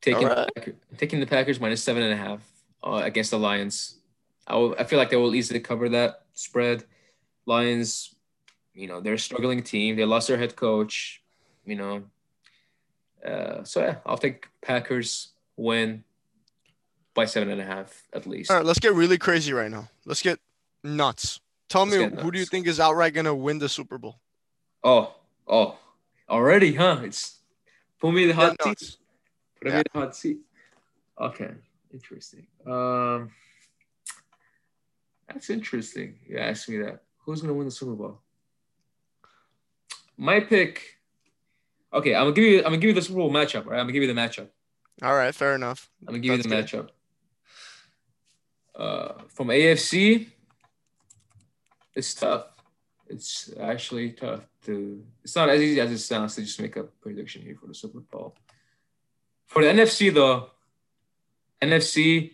[0.00, 0.74] Taking Alright.
[0.96, 2.40] taking the Packers minus seven and a half
[2.82, 3.98] uh, against the Lions.
[4.46, 6.84] I will, I feel like they will easily cover that spread.
[7.46, 8.13] Lions,
[8.74, 9.96] you know, they're a struggling team.
[9.96, 11.22] They lost their head coach,
[11.64, 12.04] you know.
[13.24, 16.04] Uh, so yeah, I'll take Packers win
[17.14, 18.50] by seven and a half at least.
[18.50, 19.88] All right, let's get really crazy right now.
[20.04, 20.40] Let's get
[20.82, 21.40] nuts.
[21.68, 24.20] Tell Let's me, get who do you think is outright gonna win the Super Bowl?
[24.82, 25.14] Oh,
[25.48, 25.78] oh,
[26.28, 27.00] already, huh?
[27.04, 27.38] It's
[28.00, 28.66] put me in the hot seat.
[28.66, 28.98] nuts.
[29.60, 30.38] Put me in the hot seat.
[31.18, 31.50] Okay,
[31.92, 32.46] interesting.
[32.66, 33.30] Um,
[35.28, 36.16] that's interesting.
[36.28, 37.00] You asked me that.
[37.24, 38.20] Who's gonna win the Super Bowl?
[40.16, 40.98] My pick.
[41.92, 42.58] Okay, I'm gonna give you.
[42.58, 43.66] I'm gonna give you the Super Bowl matchup.
[43.66, 44.48] Right, I'm gonna give you the matchup.
[45.02, 45.90] All right, fair enough.
[46.02, 46.88] I'm gonna give you the That's matchup.
[48.74, 50.28] Uh, from AFC,
[51.94, 52.46] it's tough.
[53.08, 55.02] It's actually tough to.
[55.22, 57.74] It's not as easy as it sounds to just make a prediction here for the
[57.74, 58.34] Super Bowl.
[59.46, 60.50] For the NFC, though,
[61.62, 62.32] NFC,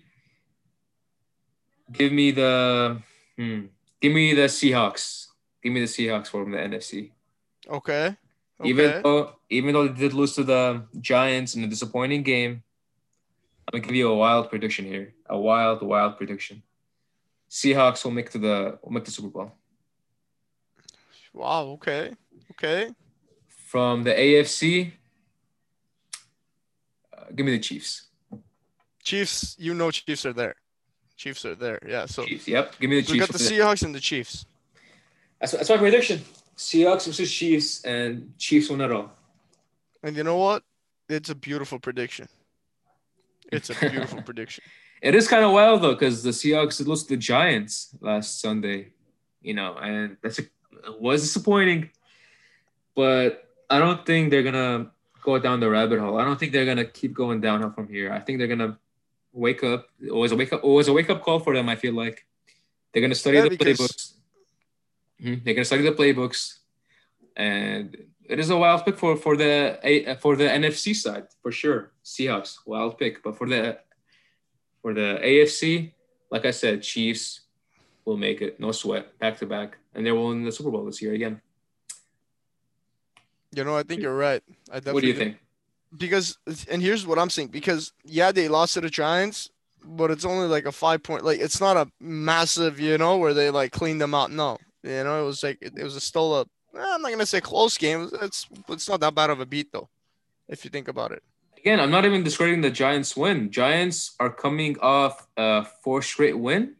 [1.93, 3.03] give me the,
[3.37, 3.67] hmm,
[4.01, 5.27] give me the Seahawks.
[5.63, 7.11] Give me the Seahawks from the NFC.
[7.71, 8.17] Okay.
[8.61, 8.69] Okay.
[8.69, 12.63] Even though even though they did lose to the Giants in a disappointing game,
[13.67, 15.15] I'm gonna give you a wild prediction here.
[15.27, 16.63] A wild, wild prediction.
[17.49, 19.53] Seahawks will make to the will make the Super Bowl.
[21.33, 21.63] wow.
[21.79, 22.13] Okay.
[22.53, 22.91] Okay.
[23.67, 24.93] From the AFC,
[27.17, 28.09] uh, give me the Chiefs.
[29.03, 29.57] Chiefs.
[29.59, 30.57] You know, Chiefs are there.
[31.17, 31.79] Chiefs are there.
[31.87, 32.07] Yeah.
[32.07, 32.49] So Chiefs.
[32.49, 32.79] Yep.
[32.81, 33.27] Give me the we Chiefs.
[33.27, 34.45] got the the- Seahawks and the Chiefs.
[35.41, 36.21] that's, that's my prediction.
[36.61, 39.11] Seahawks versus Chiefs, and Chiefs win it all.
[40.03, 40.63] And you know what?
[41.09, 42.29] It's a beautiful prediction.
[43.51, 44.63] It's a beautiful prediction.
[45.01, 48.93] It is kind of wild though, because the Seahawks lost to the Giants last Sunday,
[49.41, 51.89] you know, and that's a, it was disappointing.
[52.95, 54.91] But I don't think they're gonna
[55.23, 56.19] go down the rabbit hole.
[56.19, 58.13] I don't think they're gonna keep going downhill from here.
[58.13, 58.79] I think they're gonna
[59.33, 59.89] wake up.
[59.99, 60.63] It was a wake up.
[60.63, 61.71] It was a wake up call for them.
[61.71, 62.27] I feel like
[62.93, 64.20] they're gonna study Yeah, the playbooks.
[65.21, 66.59] They're gonna study the playbooks,
[67.37, 69.79] and it is a wild pick for for the
[70.21, 71.93] for the NFC side for sure.
[72.05, 73.79] Seahawks wild pick, but for the
[74.83, 75.93] for the AFC,
[76.31, 77.41] like I said, Chiefs
[78.05, 78.59] will make it.
[78.59, 81.41] No sweat, back to back, and they will win the Super Bowl this year again.
[83.53, 84.43] You know, I think you're right.
[84.71, 85.37] I definitely What do you think?
[85.97, 86.39] because
[86.71, 89.51] and here's what I'm saying because yeah they lost to the Giants
[89.85, 93.35] but it's only like a five point like it's not a massive you know where
[93.35, 96.01] they like cleaned them out no you know it was like it, it was a
[96.01, 99.41] still a eh, I'm not gonna say close game it's it's not that bad of
[99.41, 99.89] a beat though
[100.49, 101.23] if you think about it
[101.61, 103.51] Again, I'm not even discrediting the Giants win.
[103.51, 106.75] Giants are coming off a four straight win.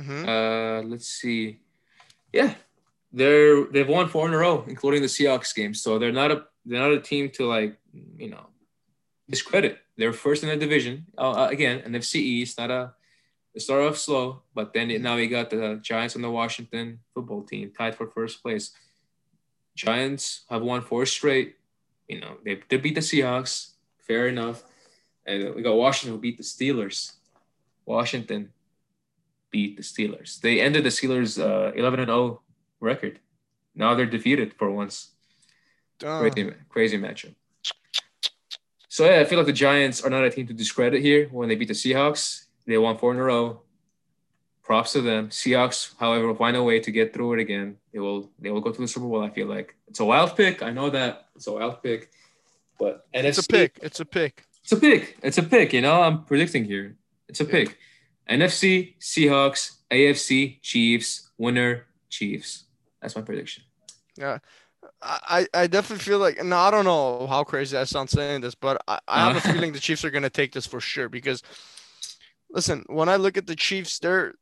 [0.00, 0.26] Mhm.
[0.26, 1.60] Uh, let's see.
[2.32, 2.54] Yeah,
[3.12, 5.72] they're they've won four in a row, including the Seahawks game.
[5.72, 7.78] So they're not a they're not a team to like
[8.18, 8.46] you know
[9.30, 9.78] discredit.
[9.96, 11.06] They're first in the division.
[11.16, 12.94] Uh, uh, again, NFC East, not a.
[13.54, 17.42] They start off slow, but then now we got the Giants and the Washington football
[17.42, 18.72] team tied for first place.
[19.76, 21.56] Giants have won four straight.
[22.08, 24.64] You know they they beat the Seahawks, fair enough,
[25.26, 27.12] and we got Washington who beat the Steelers.
[27.84, 28.52] Washington
[29.50, 30.40] beat the Steelers.
[30.40, 32.40] They ended the Steelers' uh, 11 and 0
[32.80, 33.20] record.
[33.74, 35.10] Now they're defeated for once.
[36.20, 37.34] Crazy, crazy matchup.
[38.88, 41.48] So yeah, I feel like the Giants are not a team to discredit here when
[41.48, 42.46] they beat the Seahawks.
[42.66, 43.62] They won four in a row.
[44.62, 45.28] Props to them.
[45.30, 47.76] Seahawks, however, will find a way to get through it again.
[47.92, 48.30] They will.
[48.38, 49.22] They will go to the Super Bowl.
[49.22, 50.62] I feel like it's a wild pick.
[50.62, 52.10] I know that it's a wild pick,
[52.78, 55.16] but NFC, it's a pick it's a pick It's a pick.
[55.22, 55.72] It's a pick.
[55.72, 56.96] You know, I'm predicting here.
[57.28, 57.76] It's a pick.
[58.30, 62.64] NFC, Seahawks, AFC, Chiefs, winner, Chiefs.
[63.00, 63.64] That's my prediction.
[64.16, 64.38] Yeah.
[65.04, 68.54] I, I definitely feel like no, I don't know how crazy that sounds saying this,
[68.54, 69.52] but I, I have a Uh.
[69.52, 71.42] feeling the Chiefs are gonna take this for sure because
[72.52, 74.34] listen, when I look at the Chiefs, they're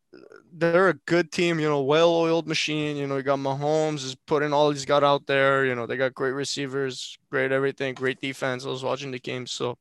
[0.52, 2.96] they're a good team, you know, well-oiled machine.
[2.96, 5.64] You know, you got Mahomes is putting all he's got out there.
[5.64, 8.66] You know, they got great receivers, great everything, great defense.
[8.66, 9.78] I was watching the game, so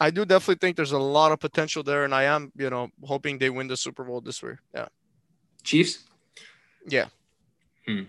[0.00, 2.88] I do definitely think there's a lot of potential there, and I am, you know,
[3.04, 4.60] hoping they win the Super Bowl this year.
[4.72, 4.86] Yeah,
[5.64, 6.04] Chiefs.
[6.86, 7.06] yeah,
[7.86, 8.02] hmm.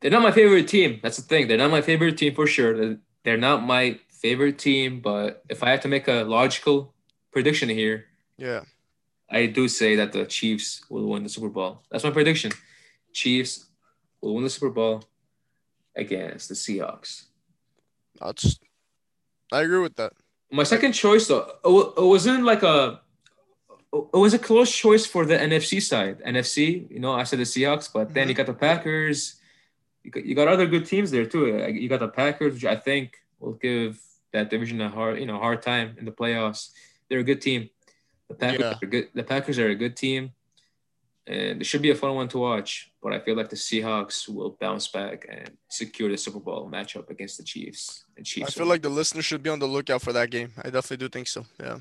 [0.00, 1.00] They're not my favorite team.
[1.02, 1.48] That's the thing.
[1.48, 2.76] They're not my favorite team for sure.
[2.76, 6.94] They're- They're not my favorite team, but if I have to make a logical
[7.32, 8.06] prediction here,
[8.40, 8.62] yeah.
[9.30, 11.82] I do say that the Chiefs will win the Super Bowl.
[11.90, 12.50] That's my prediction.
[13.12, 13.66] Chiefs
[14.20, 15.04] will win the Super Bowl
[15.94, 17.26] against the Seahawks.
[18.18, 18.58] That's
[19.52, 20.12] I agree with that.
[20.50, 23.00] My second choice, though, it wasn't like a.
[23.92, 26.20] It was a close choice for the NFC side.
[26.22, 28.38] NFC, you know, I said the Seahawks, but then you mm-hmm.
[28.38, 29.40] got the Packers.
[30.04, 31.46] You got, you got other good teams there too.
[31.74, 34.00] You got the Packers, which I think will give
[34.32, 36.70] that division a hard, you know, hard time in the playoffs.
[37.08, 37.68] They're a good team.
[38.30, 38.78] The Packers Yeah.
[38.82, 39.08] are good.
[39.14, 40.32] The Packers are a good team,
[41.26, 42.90] and it should be a fun one to watch.
[43.02, 47.10] But I feel like the Seahawks will bounce back and secure the Super Bowl matchup
[47.10, 48.04] against the Chiefs.
[48.16, 48.48] And Chiefs.
[48.48, 50.52] I feel like the listeners should be on the lookout for that game.
[50.58, 51.44] I definitely do think so.
[51.58, 51.78] Yeah.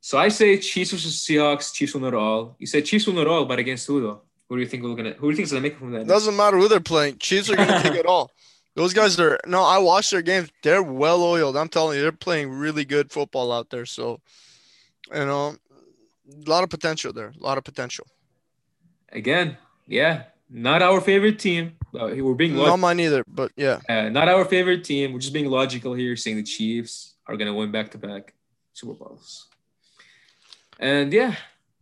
[0.00, 1.72] So I say Chiefs versus Seahawks.
[1.72, 2.56] Chiefs will not all.
[2.58, 4.22] You said Chiefs will not all, but against who though?
[4.48, 5.12] Who do you think we're gonna?
[5.12, 6.06] Who do you think is gonna make it from that?
[6.06, 7.18] Doesn't matter who they're playing.
[7.18, 8.32] Chiefs are gonna take it all.
[8.74, 9.62] Those guys are no.
[9.62, 10.50] I watched their games.
[10.62, 11.56] They're well oiled.
[11.56, 13.86] I'm telling you, they're playing really good football out there.
[13.86, 14.20] So,
[15.14, 15.56] you know,
[16.46, 17.32] a lot of potential there.
[17.38, 18.06] A lot of potential.
[19.10, 19.56] Again,
[19.86, 21.72] yeah, not our favorite team.
[21.94, 22.76] Uh, we're being Not logical.
[22.78, 23.24] mine either.
[23.26, 25.12] But yeah, Uh, not our favorite team.
[25.12, 28.32] We're just being logical here, saying the Chiefs are gonna win back-to-back
[28.72, 29.48] Super Bowls.
[30.78, 31.36] And yeah,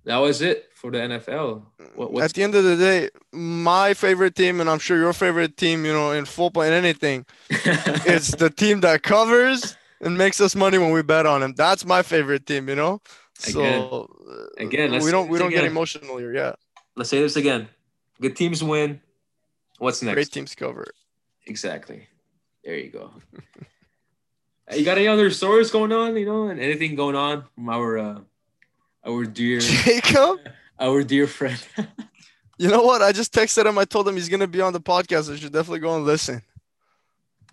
[0.04, 1.62] that was it for the NFL.
[1.94, 5.56] What, at the end of the day, my favorite team, and I'm sure your favorite
[5.56, 10.54] team, you know, in football and anything, it's the team that covers and makes us
[10.54, 11.54] money when we bet on him.
[11.54, 12.68] That's my favorite team.
[12.68, 13.00] You know.
[13.34, 13.82] So Again.
[13.82, 16.34] uh, Again, let's we don't we don't get emotional here.
[16.34, 16.52] Yeah,
[16.96, 17.68] Let's say this again.
[18.20, 19.00] Good teams win.
[19.78, 20.14] What's next?
[20.14, 20.84] great teams cover.
[21.46, 22.06] Exactly.
[22.64, 23.12] There you go.
[24.72, 26.16] You got any other stories going on?
[26.16, 28.20] You know, and anything going on from our uh,
[29.04, 30.38] our dear Jacob.
[30.78, 31.58] our dear friend?
[32.56, 33.02] You know what?
[33.02, 33.78] I just texted him.
[33.78, 35.32] I told him he's gonna be on the podcast.
[35.32, 36.42] I should definitely go and listen.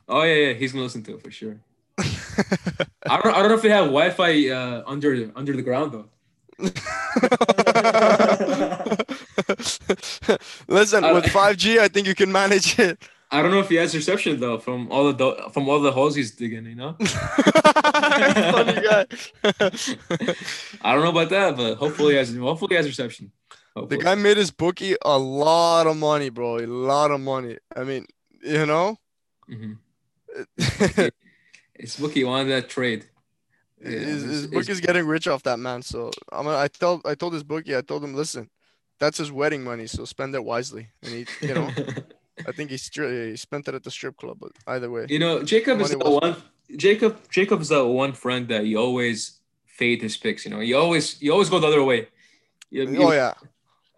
[0.07, 1.59] oh yeah, yeah, he's gonna listen to it for sure.
[1.99, 6.09] I don't I don't know if they have Wi-Fi uh, under under the ground though.
[10.67, 12.97] listen, with 5G, I think you can manage it.
[13.29, 15.91] I don't know if he has reception though from all the do- from all the
[15.91, 16.65] holes he's digging.
[16.65, 19.05] You know, Funny guy.
[20.81, 23.31] I don't know about that, but hopefully he has hopefully he has reception.
[23.75, 26.57] the guy made his bookie a lot of money, bro.
[26.59, 27.57] A lot of money.
[27.75, 28.05] I mean,
[28.41, 28.97] you know,
[29.49, 29.77] Mhm.
[31.77, 33.05] It's bookie wanted that trade.
[33.81, 35.81] Yeah, his, book is getting rich off that man.
[35.83, 38.49] So I'm gonna, I told I told his bookie, I told him, listen,
[38.99, 40.89] that's his wedding money, so spend it wisely.
[41.03, 41.69] And he, you know,
[42.47, 44.37] I think he, stri- he spent it at the strip club.
[44.39, 46.35] But either way, you know, Jacob is the one.
[46.75, 50.43] Jacob Jacob is that one friend that you always fade his picks.
[50.45, 52.07] You know, you always you always go the other way.
[52.71, 53.33] You, you- oh yeah,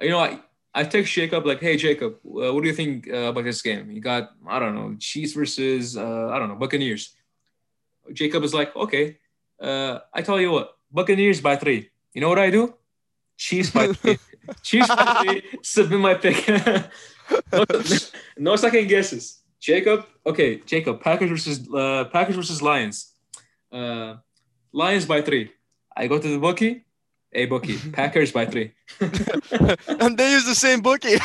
[0.01, 0.39] you know, I,
[0.75, 3.89] I text Jacob like, "Hey Jacob, uh, what do you think uh, about this game?
[3.89, 7.15] You got I don't know, Chiefs versus uh, I don't know Buccaneers."
[8.13, 9.17] Jacob is like, "Okay,
[9.59, 11.89] uh, I tell you what, Buccaneers by three.
[12.13, 12.73] You know what I do?
[13.37, 14.17] Chiefs by three.
[14.63, 15.43] Chiefs by three.
[15.61, 16.47] Submit my pick.
[17.53, 17.65] no,
[18.37, 19.41] no second guesses.
[19.59, 23.13] Jacob, okay, Jacob, Packers versus uh, Packers versus Lions.
[23.71, 24.15] Uh,
[24.71, 25.51] Lions by three.
[25.95, 26.85] I go to the bookie.
[27.31, 28.73] A bookie, Packers by three.
[28.99, 31.17] and they use the same bookie.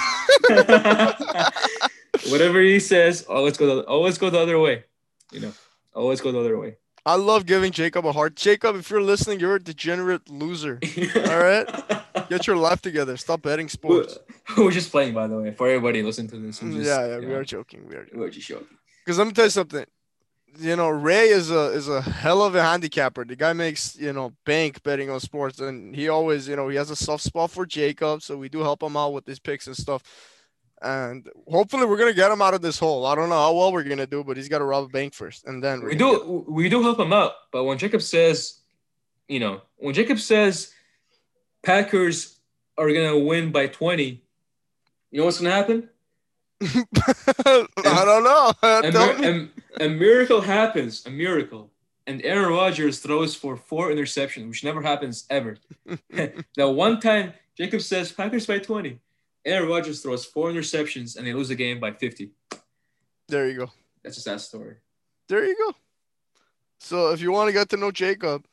[2.30, 3.76] Whatever he says, always go.
[3.76, 4.84] The, always go the other way.
[5.32, 5.52] You know,
[5.94, 6.76] always go the other way.
[7.06, 8.34] I love giving Jacob a heart.
[8.34, 10.80] Jacob, if you're listening, you're a degenerate loser.
[11.16, 11.68] All right,
[12.30, 13.18] get your life together.
[13.18, 14.18] Stop betting sports.
[14.56, 16.60] we're just playing, by the way, for everybody listening to this.
[16.60, 17.86] Just, yeah, yeah, we know, are joking.
[17.86, 18.08] We are.
[18.14, 18.78] We're just joking.
[19.04, 19.84] Because let me tell you something.
[20.56, 23.26] You know, Ray is a is a hell of a handicapper.
[23.26, 26.76] The guy makes you know bank betting on sports, and he always you know he
[26.76, 29.66] has a soft spot for Jacob, so we do help him out with his picks
[29.66, 30.02] and stuff.
[30.84, 33.06] And hopefully, we're gonna get him out of this hole.
[33.06, 35.14] I don't know how well we're gonna do, but he's got to rob a bank
[35.14, 38.60] first, and then get- do we do help him out, but when Jacob says,
[39.26, 40.72] you know, when Jacob says
[41.62, 42.38] Packers
[42.76, 44.22] are gonna win by 20,
[45.10, 45.88] you know what's gonna happen?
[46.62, 48.52] I don't know.
[48.62, 49.48] A,
[49.80, 51.70] a, a miracle happens, a miracle.
[52.06, 55.56] And Aaron Rodgers throws for four interceptions, which never happens ever.
[56.10, 58.98] the one time Jacob says Packers by 20,
[59.44, 62.30] Aaron Rodgers throws four interceptions and they lose the game by 50.
[63.28, 63.70] There you go.
[64.02, 64.76] That's a sad story.
[65.28, 65.74] There you go.
[66.78, 68.44] So if you want to get to know Jacob,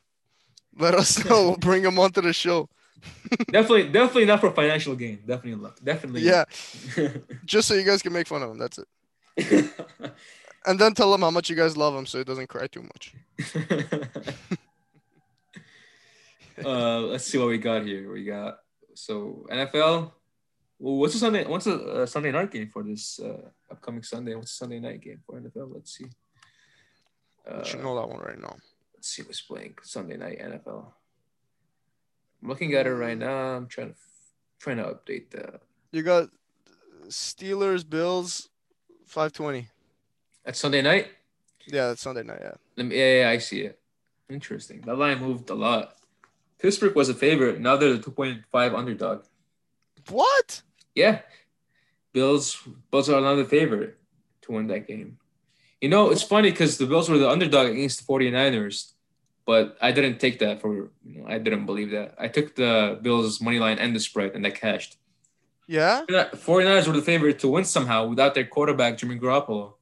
[0.78, 1.42] let us know.
[1.48, 2.68] We'll bring him onto the show.
[3.50, 5.18] definitely, definitely not for financial gain.
[5.26, 5.84] Definitely not.
[5.84, 6.22] Definitely.
[6.22, 6.44] Yeah,
[7.44, 8.58] just so you guys can make fun of him.
[8.58, 8.88] That's it.
[10.64, 12.82] And then tell him how much you guys love him so he doesn't cry too
[12.82, 13.14] much.
[16.64, 18.12] uh, let's see what we got here.
[18.12, 18.60] We got
[18.94, 20.12] so NFL.
[20.82, 21.46] What's the Sunday?
[21.46, 24.34] What's the uh, Sunday night game for this uh, upcoming Sunday?
[24.34, 25.72] What's the Sunday night game for NFL?
[25.72, 26.06] Let's see.
[27.48, 28.56] Uh, You should know that one right now.
[28.94, 30.86] let's see what's playing Sunday night NFL.
[32.42, 33.54] I'm looking at it right now.
[33.56, 33.94] I'm trying to
[34.58, 35.60] trying to update the.
[35.92, 36.30] You got
[37.06, 38.48] Steelers, Bills,
[39.06, 39.68] 520.
[40.44, 41.08] That's Sunday night.
[41.68, 42.40] Yeah, that's Sunday night.
[42.40, 42.54] Yeah.
[42.76, 43.78] Let me, yeah, yeah, I see it.
[44.28, 44.80] Interesting.
[44.80, 45.94] That line moved a lot.
[46.58, 47.60] Pittsburgh was a favorite.
[47.60, 49.22] Now they're the 2.5 underdog.
[50.08, 50.62] What?
[50.94, 51.20] Yeah.
[52.12, 52.58] Bills
[52.90, 53.98] Bills are another favorite
[54.42, 55.18] to win that game.
[55.80, 58.92] You know, it's funny because the Bills were the underdog against the 49ers,
[59.44, 62.14] but I didn't take that for you know, I didn't believe that.
[62.18, 64.98] I took the Bills money line and the spread and that cashed.
[65.66, 66.02] Yeah.
[66.08, 69.74] 49ers were the favorite to win somehow without their quarterback, Jimmy Garoppolo.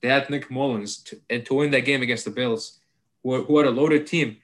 [0.00, 2.80] They had Nick Mullens to, and to win that game against the Bills,
[3.22, 4.38] who, who had a loaded team.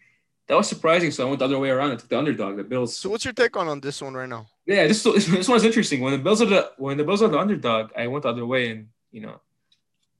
[0.50, 1.92] That was surprising, so I went the other way around.
[1.92, 2.98] I took the underdog, the Bills.
[2.98, 4.48] So what's your take on on this one right now?
[4.66, 6.00] Yeah, this this one's interesting.
[6.00, 8.44] When the Bills are the when the Bills are the underdog, I went the other
[8.44, 9.40] way, and you know,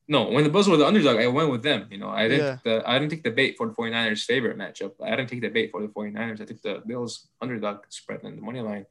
[0.07, 1.89] no, when the Bills were the underdog, I went with them.
[1.91, 2.59] You know, I didn't Yeah.
[2.63, 4.93] the I didn't take the bait for the 49ers favorite matchup.
[5.03, 6.41] I didn't take the bait for the 49ers.
[6.41, 8.87] I took the Bills underdog spread and the money line.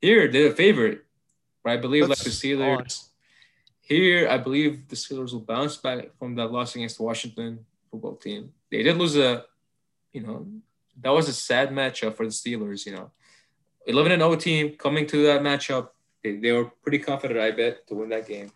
[0.00, 1.04] Here, they're the favorite,
[1.64, 3.08] but I believe like the That's Steelers.
[3.80, 8.14] Here, I believe the Steelers will bounce back from that loss against the Washington football
[8.14, 8.52] team.
[8.70, 9.44] They did lose a,
[10.12, 10.46] you know,
[11.00, 12.86] that was a sad matchup for the Steelers.
[12.86, 13.10] You know,
[13.86, 15.90] 11 and 0 team coming to that matchup.
[16.22, 18.50] They, they were pretty confident, I bet, to win that game.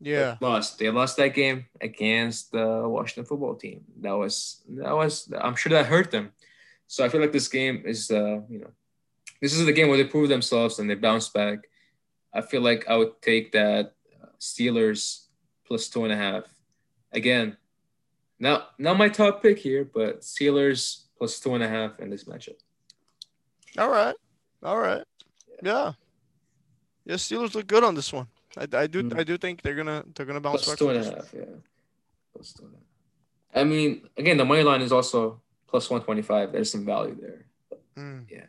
[0.00, 0.36] Yeah.
[0.40, 0.78] They lost.
[0.78, 3.84] They lost that game against the Washington football team.
[4.00, 5.30] That was that was.
[5.38, 6.32] I'm sure that hurt them.
[6.86, 8.70] So I feel like this game is, uh, you know,
[9.40, 11.68] this is the game where they prove themselves and they bounce back.
[12.32, 15.26] I feel like I would take that uh, Steelers
[15.66, 16.44] plus two and a half.
[17.12, 17.56] Again,
[18.38, 22.24] not not my top pick here, but Steelers plus two and a half in this
[22.24, 22.56] matchup.
[23.78, 24.16] All right.
[24.62, 25.04] All right.
[25.62, 25.92] Yeah.
[27.04, 28.26] Yeah, Steelers look good on this one.
[28.56, 29.18] I, I do Mm.
[29.18, 30.78] I do think they're gonna they're gonna bounce Plus back.
[30.78, 31.44] two and a half, yeah.
[32.34, 33.60] Plus two and a half.
[33.60, 36.50] I mean, again, the money line is also plus one twenty five.
[36.52, 37.44] There's some value there.
[37.96, 38.24] Mm.
[38.30, 38.46] Yeah.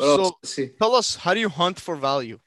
[0.00, 0.16] Else?
[0.16, 0.68] So- Let's see.
[0.68, 2.38] Tell us how do you hunt for value?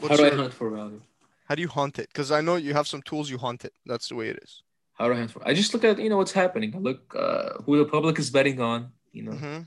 [0.00, 1.00] How What's do I hunt for value?
[1.48, 2.08] how do you hunt it?
[2.08, 3.74] Because I know you have some tools you hunt it.
[3.86, 4.62] That's the way it is.
[4.94, 5.32] How do I hunt?
[5.44, 6.72] I just look at you know what's happening.
[6.74, 8.90] I look uh, who the public is betting on.
[9.12, 9.60] You know, hmm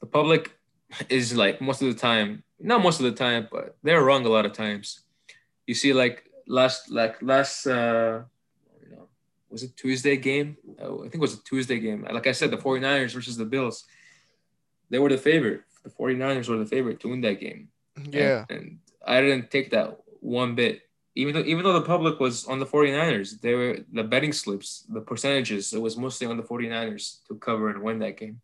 [0.00, 0.52] the public
[1.08, 4.28] is like most of the time, not most of the time, but they're wrong a
[4.28, 5.00] lot of times.
[5.66, 8.22] You see, like last like last uh
[8.82, 9.08] you know
[9.50, 10.56] was it Tuesday game?
[10.80, 12.06] Uh, I think it was a Tuesday game.
[12.10, 13.84] Like I said, the 49ers versus the Bills.
[14.90, 15.62] They were the favorite.
[15.82, 17.68] The 49ers were the favorite to win that game.
[18.10, 18.44] Yeah.
[18.48, 20.82] And, and I didn't take that one bit.
[21.16, 24.84] Even though even though the public was on the 49ers, they were the betting slips,
[24.88, 28.40] the percentages, it was mostly on the 49ers to cover and win that game.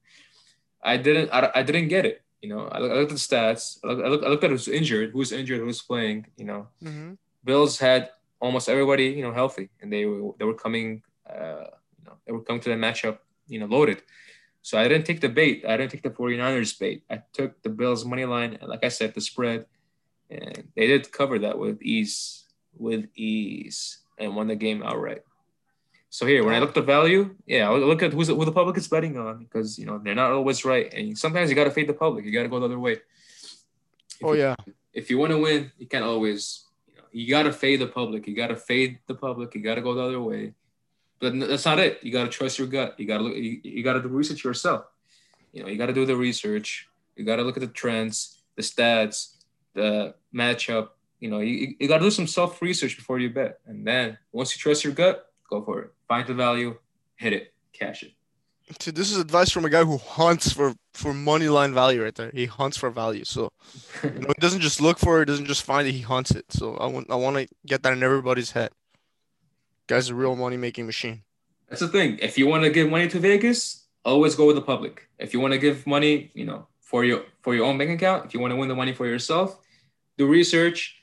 [0.82, 2.22] I didn't I, I didn't get it.
[2.42, 3.78] You know, I, I looked at the stats.
[3.84, 6.26] I looked, I looked, I looked at who's injured, who's injured, who's playing.
[6.36, 7.12] You know, Mm-hmm.
[7.44, 8.10] Bills had
[8.40, 11.66] almost everybody, you know, healthy, and they were they were coming, uh,
[11.98, 13.18] you know, they were coming to the matchup,
[13.48, 14.02] you know, loaded.
[14.62, 15.64] So I didn't take the bait.
[15.68, 17.02] I didn't take the 49ers bait.
[17.10, 19.66] I took the Bills money line, and like I said, the spread,
[20.30, 22.41] and they did cover that with ease,
[22.76, 25.22] with ease, and won the game outright.
[26.10, 28.52] So here, when I look at the value, yeah, I look at who's who the
[28.52, 31.64] public is betting on because you know they're not always right, and sometimes you got
[31.64, 32.24] to fade the public.
[32.24, 32.92] You got to go the other way.
[32.92, 33.00] If
[34.22, 34.54] Oh you- yeah.
[34.92, 37.86] if you want to win, you can't always, you know, you got to fade the
[37.86, 38.26] public.
[38.26, 39.54] You got to fade the public.
[39.54, 40.52] You got to go the other way.
[41.18, 42.02] But that's not it.
[42.02, 42.98] You got to trust your gut.
[42.98, 44.84] You got to look, you, you got to do research yourself.
[45.52, 46.88] You know, you got to do the research.
[47.16, 49.36] You got to look at the trends, the stats,
[49.72, 50.88] the matchup.
[51.22, 53.60] You know, you, you got to do some self research before you bet.
[53.64, 55.92] And then once you trust your gut, go for it.
[56.08, 56.76] Find the value,
[57.14, 58.12] hit it, cash it.
[58.80, 62.14] Dude, this is advice from a guy who hunts for for money line value right
[62.14, 62.32] there.
[62.34, 63.22] He hunts for value.
[63.24, 63.52] So
[64.02, 66.46] you know, he doesn't just look for it, doesn't just find it, he hunts it.
[66.50, 68.72] So I want I want to get that in everybody's head.
[69.86, 71.22] Guy's a real money making machine.
[71.68, 72.18] That's the thing.
[72.20, 75.08] If you want to give money to Vegas, always go with the public.
[75.20, 78.24] If you want to give money, you know, for your for your own bank account,
[78.24, 79.58] if you want to win the money for yourself,
[80.18, 81.01] do research,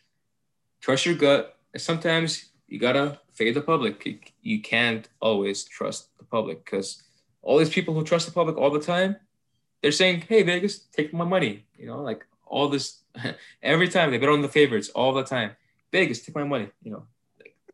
[0.82, 1.58] trust your gut.
[1.78, 4.06] Sometimes you gotta fade the public.
[4.42, 7.04] You, can't always trust the public because
[7.42, 9.16] all these people who trust the public all the time,
[9.82, 13.00] they're saying, "Hey, Vegas, take my money." You know, like all this
[13.64, 15.52] every time they bet on the favorites all the time.
[15.92, 16.70] Vegas, take my money.
[16.84, 17.04] You know,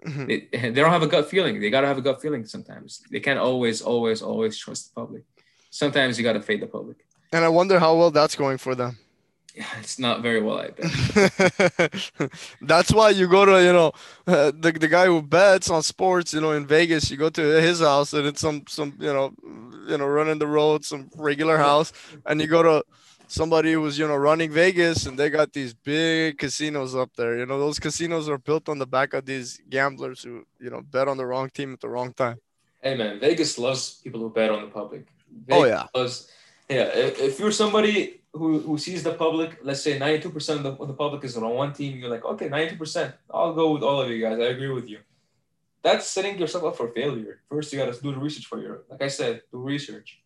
[0.05, 0.27] Mhm.
[0.27, 0.39] they,
[0.69, 1.59] they don't have a gut feeling.
[1.59, 3.01] They gotta have a gut feeling sometimes.
[3.11, 5.23] They can't always, always, always trust the public.
[5.71, 6.97] Sometimes you gotta fade the public.
[7.33, 8.97] And I wonder how well that's going for them.
[9.55, 12.29] Yeah, it's not very well, I bet.
[12.61, 13.93] That's why you go to, you know,
[14.27, 17.41] uh, the the guy who bets on sports, you know, in Vegas, you go to
[17.61, 19.33] his house and it's some some, you know,
[19.87, 21.93] you know, running the road, some regular house,
[22.25, 22.83] and you go to
[23.27, 27.37] somebody who's, you know, running Vegas and they got these big casinos up there.
[27.37, 30.81] You know, those casinos are built on the back of these gamblers who, you know,
[30.81, 32.39] bet on the wrong team at the wrong time.
[32.81, 35.07] hey man, Vegas loves people who bet on the public.
[35.49, 35.87] Oh, yeah.
[35.95, 36.29] Loves,
[36.69, 36.91] yeah.
[36.93, 40.93] If you're somebody who, who sees the public, let's say 92% of the, of the
[40.93, 43.13] public is on one team, you're like, okay, 92%.
[43.33, 44.39] I'll go with all of you guys.
[44.39, 44.99] I agree with you.
[45.83, 47.41] That's setting yourself up for failure.
[47.49, 50.21] First, you got to do the research for your, like I said, do research.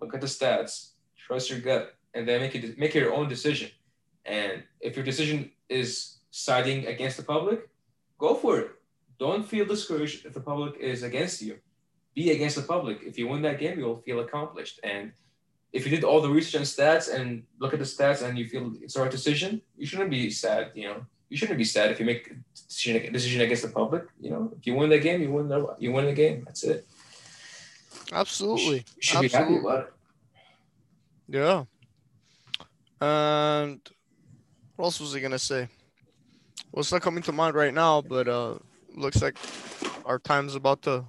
[0.00, 3.70] Look at the stats, trust your gut, and then make it make your own decision.
[4.24, 7.68] And if your decision is siding against the public,
[8.18, 8.70] go for it.
[9.18, 11.58] Don't feel discouraged if the public is against you.
[12.14, 12.98] Be against the public.
[13.02, 14.80] If you win that game, you'll feel accomplished.
[14.84, 15.12] And
[15.74, 18.48] if you did all the research and stats and look at the stats and you
[18.48, 20.70] feel it's the right decision, you shouldn't be sad.
[20.74, 24.04] You know, you shouldn't be sad if you make a decision, decision against the public.
[24.20, 26.44] You know, if you win the game, you win the you win the game.
[26.46, 26.86] That's it.
[28.12, 28.84] Absolutely.
[28.96, 29.92] You should be happy about it.
[31.28, 31.64] Yeah.
[33.00, 33.80] And
[34.76, 35.68] what else was I gonna say?
[36.70, 38.58] Well, it's not coming to mind right now, but uh,
[38.94, 39.36] looks like
[40.06, 41.04] our time's about to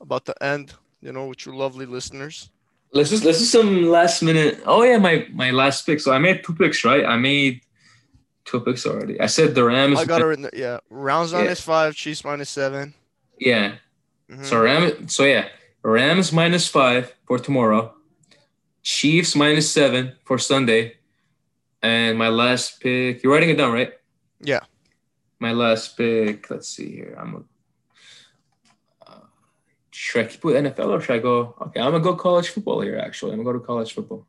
[0.00, 0.72] about to end.
[1.02, 2.48] You know, with you lovely listeners.
[2.94, 4.62] Let's just let's do some last minute.
[4.66, 5.98] Oh yeah, my my last pick.
[6.00, 7.04] So I made two picks, right?
[7.04, 7.60] I made
[8.44, 9.20] two picks already.
[9.20, 9.98] I said the Rams.
[9.98, 10.52] I got it in there.
[10.54, 11.38] Yeah, rounds Yeah.
[11.38, 12.94] minus five, Chiefs minus seven.
[13.38, 13.74] Yeah.
[14.30, 14.44] Mhm.
[14.44, 15.08] So Ram.
[15.08, 15.48] So yeah,
[15.82, 17.92] Rams minus five for tomorrow.
[18.84, 20.96] Chiefs minus seven for Sunday.
[21.82, 23.22] And my last pick.
[23.22, 23.92] You're writing it down, right?
[24.40, 24.60] Yeah.
[25.40, 26.48] My last pick.
[26.48, 27.16] Let's see here.
[27.20, 27.44] I'm.
[30.04, 31.54] Should I keep with NFL or should I go?
[31.62, 32.98] Okay, I'm gonna go college football here.
[32.98, 34.26] Actually, I'm gonna go to college football.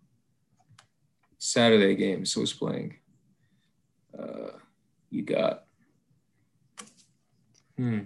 [1.38, 2.32] Saturday games.
[2.32, 2.96] Who's playing?
[4.18, 4.52] Uh,
[5.10, 5.66] you got.
[7.76, 8.04] Hmm.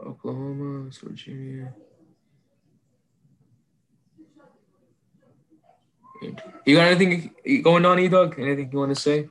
[0.00, 1.72] Oklahoma, Virginia.
[6.64, 8.34] You got anything going on, E Dog?
[8.36, 9.28] Anything you want to say?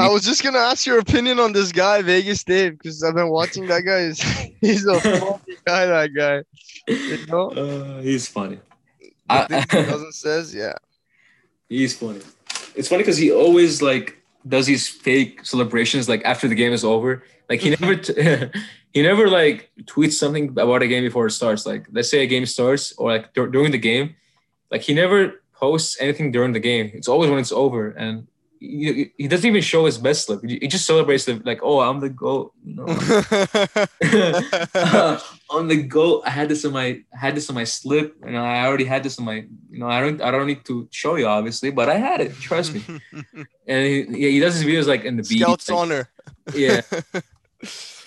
[0.00, 3.28] I was just gonna ask your opinion on this guy, Vegas Dave, because I've been
[3.28, 4.06] watching that guy.
[4.06, 4.22] He's,
[4.60, 5.86] he's a funny guy.
[5.86, 6.42] That guy.
[6.88, 8.58] You know, Uh, he's funny.
[9.28, 10.74] I- doesn't says, yeah.
[11.68, 12.20] He's funny.
[12.74, 14.18] It's funny because he always like
[14.48, 17.22] does these fake celebrations like after the game is over.
[17.48, 18.48] Like he never t-
[18.92, 21.66] he never like tweets something about a game before it starts.
[21.66, 24.16] Like let's say a game starts or like dur- during the game,
[24.70, 26.90] like he never posts anything during the game.
[26.94, 28.26] It's always when it's over, and
[28.62, 30.40] he, he doesn't even show his best slip.
[30.44, 32.52] He, just celebrates the like, oh, I'm the goat.
[32.64, 32.86] You know,
[35.50, 36.22] on the goat.
[36.24, 39.02] I had this in my I had this in my slip, and I already had
[39.02, 39.44] this in my.
[39.70, 42.34] You know, I don't I don't need to show you obviously, but I had it.
[42.34, 42.82] Trust me.
[43.64, 45.40] And he, yeah, he does his videos like in the beach.
[45.40, 46.08] Scouts like, honor.
[46.52, 46.80] Yeah.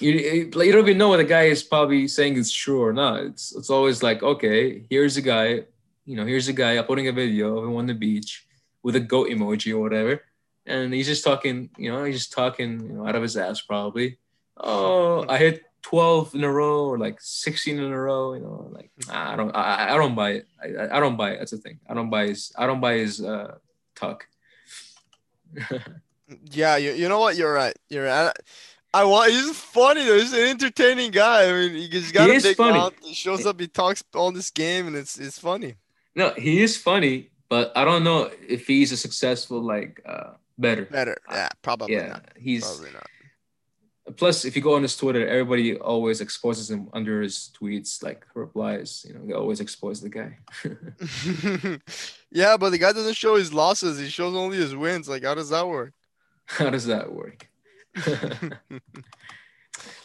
[0.01, 2.83] You, you like, you don't even know what the guy is probably saying is true
[2.83, 3.21] or not.
[3.21, 5.63] It's it's always like, okay, here's a guy,
[6.03, 8.45] you know, here's a guy uploading a video of him on the beach
[8.85, 10.21] with a goat emoji or whatever,
[10.65, 13.61] and he's just talking, you know, he's just talking, you know, out of his ass
[13.61, 14.17] probably.
[14.57, 18.69] Oh, I hit 12 in a row or like 16 in a row, you know,
[18.71, 20.47] like I don't I, I don't buy it.
[20.63, 21.39] I, I don't buy it.
[21.39, 21.79] That's the thing.
[21.89, 23.55] I don't buy his I don't buy his uh
[23.95, 24.27] talk.
[26.51, 27.35] Yeah, you, you know what?
[27.37, 27.75] You're right.
[27.87, 28.33] You're right.
[28.95, 29.31] I want.
[29.31, 30.17] He's funny though.
[30.17, 31.47] He's an entertaining guy.
[31.47, 32.79] I mean, he's got He a big funny.
[32.79, 32.93] mouth.
[33.03, 33.59] He shows up.
[33.59, 35.75] He talks all this game, and it's it's funny.
[36.15, 40.85] no, he is funny, but I don't know if he's a successful like uh better.
[40.85, 41.17] Better.
[41.29, 42.25] Yeah, probably yeah, not.
[42.37, 43.07] he's Probably not.
[44.17, 48.25] plus if you go on his Twitter, everybody always exposes him under his tweets, like
[48.33, 49.05] replies.
[49.07, 50.37] You know, they always expose the guy.
[52.31, 53.99] yeah, but the guy doesn't show his losses.
[53.99, 55.09] He shows only his wins.
[55.09, 55.93] Like, how does that work?
[56.47, 57.49] How does that work?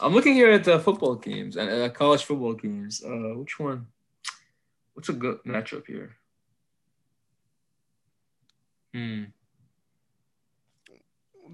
[0.01, 3.03] I'm looking here at the football games and uh, college football games.
[3.05, 3.89] Uh, which one?
[4.95, 6.17] What's a good matchup here?
[8.95, 9.25] Hmm.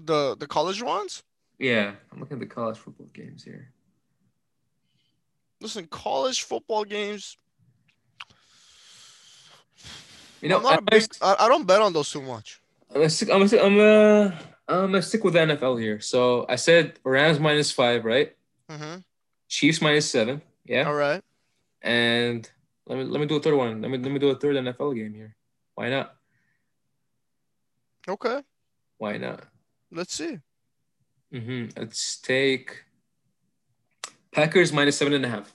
[0.07, 1.23] The the college ones.
[1.59, 3.73] Yeah, I'm looking at the college football games here.
[5.59, 7.35] Listen, college football games.
[10.41, 12.61] You know, I'm, not a I'm, big, I, I don't bet on those too much.
[12.89, 15.99] I'm gonna, stick, I'm, gonna, I'm, gonna, I'm gonna stick with the NFL here.
[15.99, 18.33] So I said Rams minus five, right?
[18.69, 18.99] Mm-hmm.
[19.49, 20.41] Chiefs minus seven.
[20.63, 20.83] Yeah.
[20.83, 21.21] All right.
[21.81, 22.49] And
[22.85, 23.81] let me let me do a third one.
[23.81, 25.35] Let me let me do a third NFL game here.
[25.75, 26.15] Why not?
[28.07, 28.41] Okay.
[28.99, 29.43] Why not?
[29.91, 30.39] Let's see.
[31.33, 31.77] Mm-hmm.
[31.79, 32.83] Let's take
[34.31, 35.53] Packers minus seven and a half.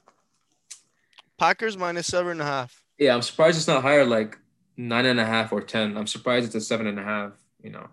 [1.39, 2.85] Packers minus seven and a half.
[2.99, 4.39] Yeah, I'm surprised it's not higher, like
[4.77, 5.97] nine and a half or ten.
[5.97, 7.33] I'm surprised it's a seven and a half.
[7.63, 7.89] You know,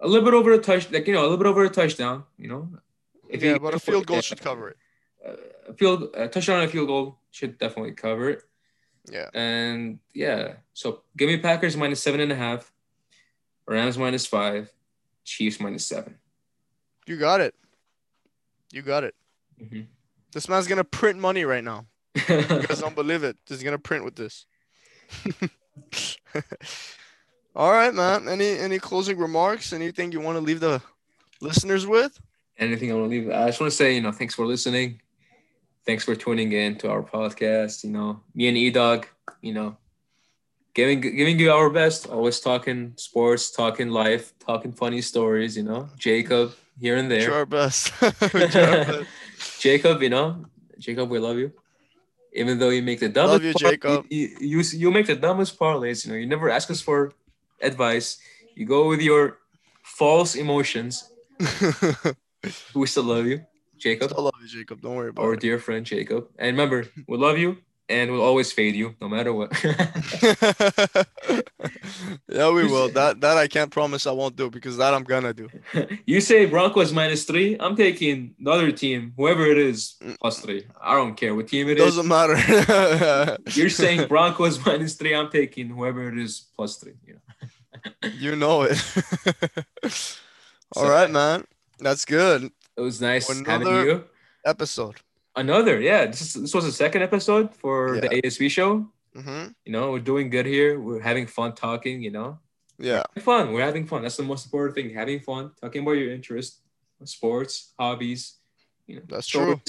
[0.00, 2.24] a little bit over a touch, like you know, a little bit over a touchdown.
[2.38, 2.68] You know,
[3.28, 4.76] if yeah, you- but a field goal yeah, should cover it.
[5.26, 5.32] uh,
[5.68, 8.42] a field a touchdown and a field goal should definitely cover it.
[9.10, 9.28] Yeah.
[9.34, 12.72] And yeah, so give me Packers minus seven and a half,
[13.68, 14.72] Rams minus five,
[15.26, 16.16] Chiefs minus seven.
[17.06, 17.54] You got it.
[18.72, 19.14] You got it.
[19.60, 19.86] Mhm.
[20.32, 21.86] This man's gonna print money right now.
[22.28, 23.36] You guys don't believe it.
[23.46, 24.46] He's gonna print with this.
[27.54, 28.28] All right, man.
[28.28, 29.72] Any any closing remarks?
[29.72, 30.80] Anything you want to leave the
[31.40, 32.18] listeners with?
[32.58, 33.30] Anything I want to leave?
[33.30, 35.00] I just want to say, you know, thanks for listening.
[35.84, 37.84] Thanks for tuning in to our podcast.
[37.84, 39.06] You know, me and E Dog,
[39.40, 39.76] you know,
[40.76, 42.06] giving giving you our best.
[42.06, 45.56] Always talking sports, talking life, talking funny stories.
[45.56, 47.32] You know, Jacob here and there.
[47.32, 47.90] try our best.
[48.36, 49.08] We try our best.
[49.64, 50.44] Jacob, you know,
[50.78, 51.50] Jacob, we love you.
[52.36, 54.04] Even though you make the dumbest, Love you, Jacob.
[54.12, 56.04] You, you you make the dumbest parlays.
[56.04, 57.16] You know, you never ask us for
[57.64, 58.20] advice.
[58.54, 59.40] You go with your
[59.82, 61.10] false emotions.
[62.78, 63.42] We still love you,
[63.74, 64.78] Jacob, I love you, Jacob.
[64.80, 65.40] Don't worry about our it.
[65.40, 66.30] dear friend Jacob.
[66.38, 67.58] And remember, we love you,
[67.88, 69.52] and we'll always fade you, no matter what.
[72.28, 72.88] yeah, we will.
[72.90, 75.48] That that I can't promise I won't do because that I'm gonna do.
[76.06, 77.56] you say Broncos minus three.
[77.58, 80.18] I'm taking the other team, whoever it is, mm.
[80.18, 80.66] plus three.
[80.80, 81.96] I don't care what team it It is.
[81.96, 83.38] doesn't matter.
[83.52, 85.14] You're saying Broncos minus three.
[85.14, 86.94] I'm taking whoever it is plus three.
[87.06, 88.08] You know?
[88.18, 88.82] you know it.
[90.74, 91.44] All So, right, man.
[91.78, 92.50] That's good.
[92.76, 94.04] It was nice having you.
[94.44, 94.96] Episode.
[95.36, 96.06] Another, yeah.
[96.06, 98.88] This, this was the second episode for the ASV show.
[99.14, 99.48] Mm-hmm.
[99.64, 100.80] You know, we're doing good here.
[100.80, 102.02] We're having fun talking.
[102.02, 102.38] You know,
[102.78, 103.02] Yeah.
[103.18, 103.52] Fun.
[103.52, 104.02] We're having fun.
[104.02, 104.94] That's the most important thing.
[104.94, 106.60] Having fun, talking about your interests,
[107.04, 108.36] sports, hobbies.
[108.86, 109.60] You know, That's true.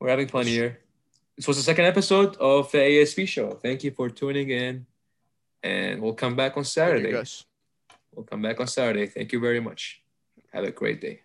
[0.00, 0.80] We're having fun here.
[1.36, 3.50] This was the second episode of the ASV show.
[3.52, 4.86] Thank you for tuning in,
[5.62, 7.12] and we'll come back on Saturday.
[8.14, 9.06] We'll come back on Saturday.
[9.08, 10.00] Thank you very much.
[10.52, 11.22] Have a great day.